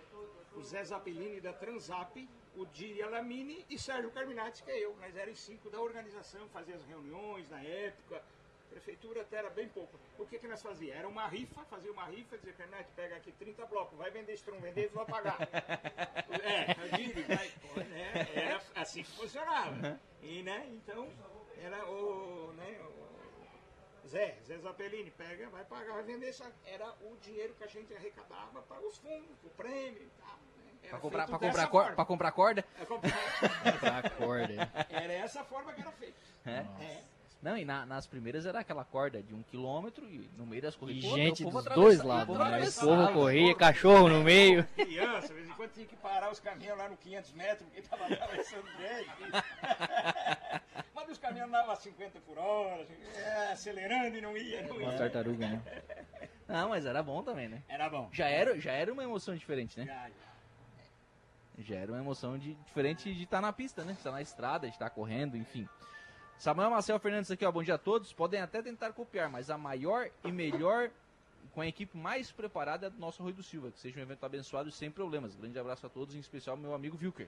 [0.56, 2.16] o Zé Zapelini da Transap,
[2.56, 4.96] o Diri Alamini e Sérgio Carminati, que é eu.
[4.98, 8.18] Nós éramos cinco da organização, fazia as reuniões na época.
[8.18, 10.00] A prefeitura até era bem pouco.
[10.18, 10.96] O que, que nós fazíamos?
[11.00, 14.50] Era uma rifa, fazia uma rifa, dizia, Carminati, pega aqui 30 blocos, vai vender se
[14.50, 15.40] não eles vão pagar.
[15.42, 16.74] é,
[17.24, 18.30] vai, né?
[18.36, 20.00] Era assim que funcionava.
[20.22, 21.10] E, né, então,
[21.58, 26.36] era o, né, o Zé, Zé Zapelini, pega, vai pagar, vai vender.
[26.66, 30.40] Era o dinheiro que a gente arrecadava para os fundos, o prêmio e tal.
[30.58, 30.69] Né?
[30.84, 32.66] Era Pra comprar, pra, comprar cor, pra comprar corda?
[32.82, 33.14] É, comprar-
[34.06, 34.70] Acorda.
[34.90, 36.16] Era essa forma que era feito.
[36.46, 36.66] É.
[36.82, 37.02] É.
[37.42, 40.74] Não, e na- nas primeiras era aquela corda de um quilômetro e no meio das
[40.74, 41.10] E corridas.
[41.10, 42.60] pô, gente dos dois lados, né?
[42.68, 44.66] O povo corria, cachorro no meio.
[44.76, 47.80] Criança, de vez em quando tinha que parar os caminhões lá no 500 metros, porque
[47.80, 49.06] estava atravessando bem.
[50.94, 54.92] Mas os caminhões andavam a 50 por hora, é, acelerando e não ia, não Uma
[54.92, 54.98] ia.
[54.98, 55.62] tartaruga, né?
[56.48, 57.62] Não, mas era bom também, né?
[57.70, 58.10] Era bom.
[58.12, 59.86] Já era, já era uma emoção diferente, né?
[59.86, 60.29] Já, já.
[61.60, 63.94] Já era uma emoção de- diferente de estar na pista, né?
[63.94, 65.68] Estar na estrada, de estar correndo, enfim.
[66.38, 67.52] Samuel Marcel Fernandes aqui, ó.
[67.52, 68.14] Bom dia a todos.
[68.14, 70.90] Podem até tentar copiar, mas a maior e melhor,
[71.54, 73.72] com a equipe mais preparada é do nosso Rui do Silva.
[73.72, 75.36] Que seja um evento abençoado e sem problemas.
[75.36, 77.28] Grande abraço a todos, em especial meu amigo Vilker.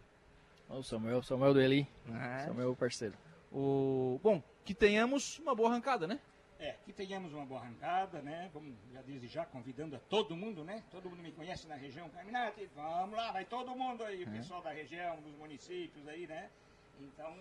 [0.69, 1.86] O Samuel, Samuel do Eli.
[2.09, 2.45] É.
[2.45, 3.15] Samuel parceiro.
[3.51, 4.17] O...
[4.23, 6.17] Bom, que tenhamos uma boa arrancada, né?
[6.62, 8.47] É, que tenhamos uma boa arrancada, né?
[8.53, 10.84] Vamos já desde já convidando a todo mundo, né?
[10.91, 12.70] Todo mundo me conhece na região Caminhante.
[12.76, 14.32] Vamos lá, vai todo mundo aí, o É.
[14.32, 16.51] pessoal da região, dos municípios aí, né?
[16.99, 17.36] Então,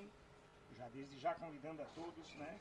[0.78, 2.58] já desde já convidando a todos, né?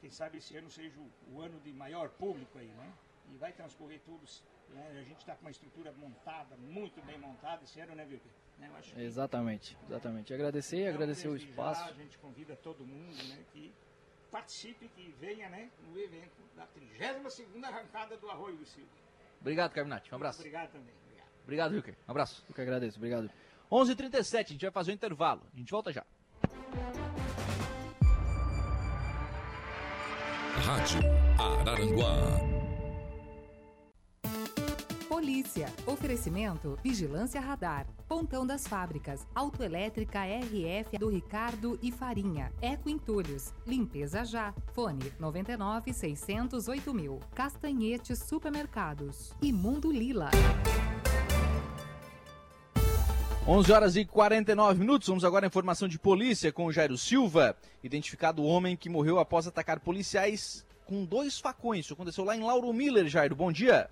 [0.00, 2.92] Quem sabe esse ano seja o, o ano de maior público aí, né?
[3.32, 4.24] E vai transcorrer tudo.
[4.70, 4.96] Né?
[5.00, 8.32] A gente está com uma estrutura montada, muito bem montada esse ano, né, Wilker?
[8.58, 8.68] Né?
[8.82, 10.34] Que- Exatamente, exatamente.
[10.34, 11.84] Agradecer, então, agradecer o espaço.
[11.84, 13.72] Já, a gente convida todo mundo, né, que
[14.30, 18.88] participe, que venha, né, no evento da 32ª arrancada do Arroio do Silvio.
[19.40, 20.12] Obrigado, Carminati.
[20.12, 20.40] Um abraço.
[20.40, 20.94] Obrigado também.
[21.04, 21.28] Obrigado.
[21.44, 21.96] Obrigado, Wilker.
[22.06, 22.44] Um abraço.
[22.48, 23.30] Eu que agradeço, obrigado.
[23.70, 25.42] 11h37, a gente vai fazer o intervalo.
[25.54, 26.04] A gente volta já.
[30.64, 31.00] Rádio
[31.38, 32.57] Araranguá.
[35.18, 35.66] Polícia.
[35.84, 37.88] Oferecimento Vigilância Radar.
[38.06, 39.26] Pontão das Fábricas.
[39.34, 42.52] Autoelétrica RF do Ricardo e Farinha.
[42.62, 43.52] Eco Entulhos.
[43.66, 44.54] Limpeza Já.
[44.72, 47.18] Fone 99 608 mil.
[47.34, 49.34] Castanhete Supermercados.
[49.42, 50.30] E Mundo Lila.
[53.44, 55.08] 11 horas e 49 minutos.
[55.08, 57.56] Vamos agora à informação de polícia com o Jairo Silva.
[57.82, 61.86] Identificado o homem que morreu após atacar policiais com dois facões.
[61.86, 63.34] Isso aconteceu lá em Lauro Miller, Jairo.
[63.34, 63.90] Bom dia.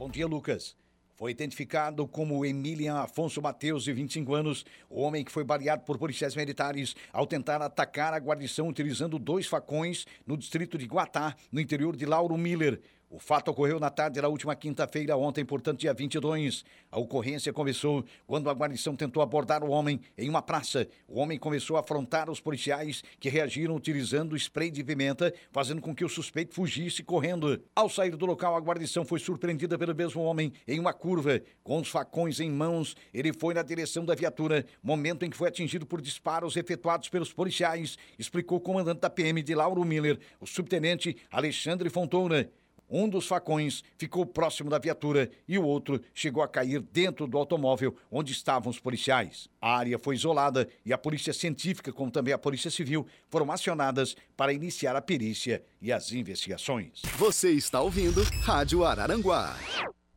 [0.00, 0.74] Bom dia, Lucas.
[1.14, 5.98] Foi identificado como Emilian Afonso Mateus, de 25 anos, o homem que foi baleado por
[5.98, 11.60] policiais militares ao tentar atacar a guarnição utilizando dois facões no distrito de Guatá, no
[11.60, 12.80] interior de Lauro Miller.
[13.12, 16.64] O fato ocorreu na tarde da última quinta-feira, ontem, portanto, dia 22.
[16.92, 20.86] A ocorrência começou quando a guarnição tentou abordar o homem em uma praça.
[21.08, 25.92] O homem começou a afrontar os policiais, que reagiram utilizando spray de pimenta, fazendo com
[25.92, 27.60] que o suspeito fugisse correndo.
[27.74, 31.42] Ao sair do local, a guarnição foi surpreendida pelo mesmo homem em uma curva.
[31.64, 35.48] Com os facões em mãos, ele foi na direção da viatura, momento em que foi
[35.48, 40.46] atingido por disparos efetuados pelos policiais, explicou o comandante da PM de Lauro Miller, o
[40.46, 42.48] subtenente Alexandre Fontona.
[42.90, 47.38] Um dos facões ficou próximo da viatura e o outro chegou a cair dentro do
[47.38, 49.48] automóvel onde estavam os policiais.
[49.60, 54.16] A área foi isolada e a polícia científica, como também a polícia civil, foram acionadas
[54.36, 57.02] para iniciar a perícia e as investigações.
[57.16, 59.56] Você está ouvindo Rádio Araranguá.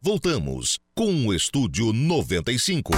[0.01, 2.91] Voltamos com o Estúdio 95.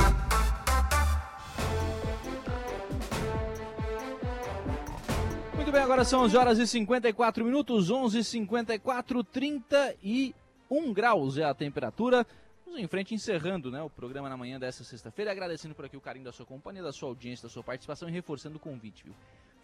[5.65, 11.43] Muito bem, agora são 11 horas e 54 minutos, 11 h 54 31 graus é
[11.43, 12.23] a temperatura.
[12.63, 16.01] Vamos em frente, encerrando né, o programa na manhã dessa sexta-feira, agradecendo por aqui o
[16.01, 19.15] carinho da sua companhia, da sua audiência, da sua participação e reforçando o convite, viu?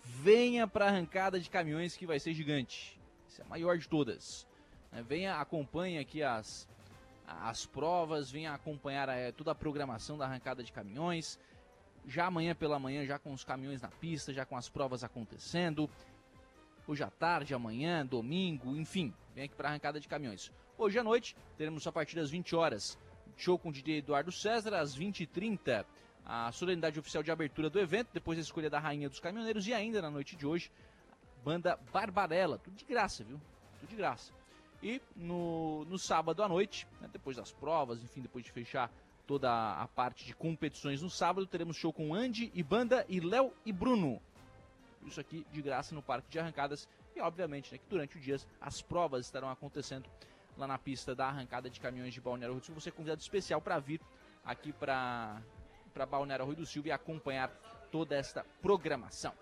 [0.04, 3.00] Venha para a arrancada de caminhões que vai ser gigante.
[3.30, 4.48] Essa é a maior de todas.
[4.92, 5.06] né?
[5.08, 6.68] Venha, acompanhe aqui as,
[7.28, 11.38] as provas, venha acompanhar eh, toda a programação da arrancada de caminhões
[12.06, 15.90] já amanhã pela manhã, já com os caminhões na pista, já com as provas acontecendo.
[16.88, 20.52] Hoje à tarde, amanhã, domingo, enfim, vem aqui para a arrancada de caminhões.
[20.78, 22.98] Hoje à noite, teremos a partir das 20 horas,
[23.38, 25.86] show com o DJ Eduardo César, às 20h30,
[26.26, 29.74] a solenidade oficial de abertura do evento, depois a escolha da Rainha dos Caminhoneiros e
[29.74, 30.72] ainda na noite de hoje,
[31.44, 33.40] banda Barbarella, tudo de graça, viu?
[33.80, 34.34] Tudo de graça.
[34.82, 38.92] E no, no sábado à noite, né, depois das provas, enfim, depois de fechar
[39.22, 43.54] toda a parte de competições no sábado, teremos show com Andy e Banda e Léo
[43.66, 44.22] e Bruno.
[45.06, 46.88] Isso aqui de graça no Parque de Arrancadas.
[47.16, 50.10] E obviamente né, que durante o dia as provas estarão acontecendo
[50.58, 52.80] lá na pista da arrancada de caminhões de Balneário Rui do Silva.
[52.80, 54.02] Você é convidado especial para vir
[54.46, 55.42] aqui para
[56.10, 57.50] Balneário Rui do Silva e acompanhar
[57.92, 59.34] toda esta programação.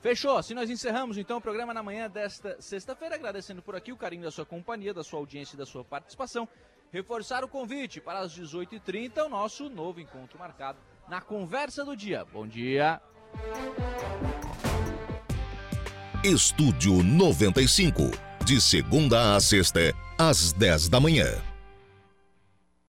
[0.00, 0.36] Fechou?
[0.36, 4.24] Assim nós encerramos então o programa na manhã desta sexta-feira, agradecendo por aqui o carinho
[4.24, 6.48] da sua companhia, da sua audiência e da sua participação.
[6.92, 10.78] Reforçar o convite para as 18h30, o nosso novo encontro marcado
[11.08, 12.22] na conversa do dia.
[12.30, 13.00] Bom dia!
[16.22, 18.10] Estúdio 95.
[18.44, 21.51] De segunda a sexta, às 10 da manhã.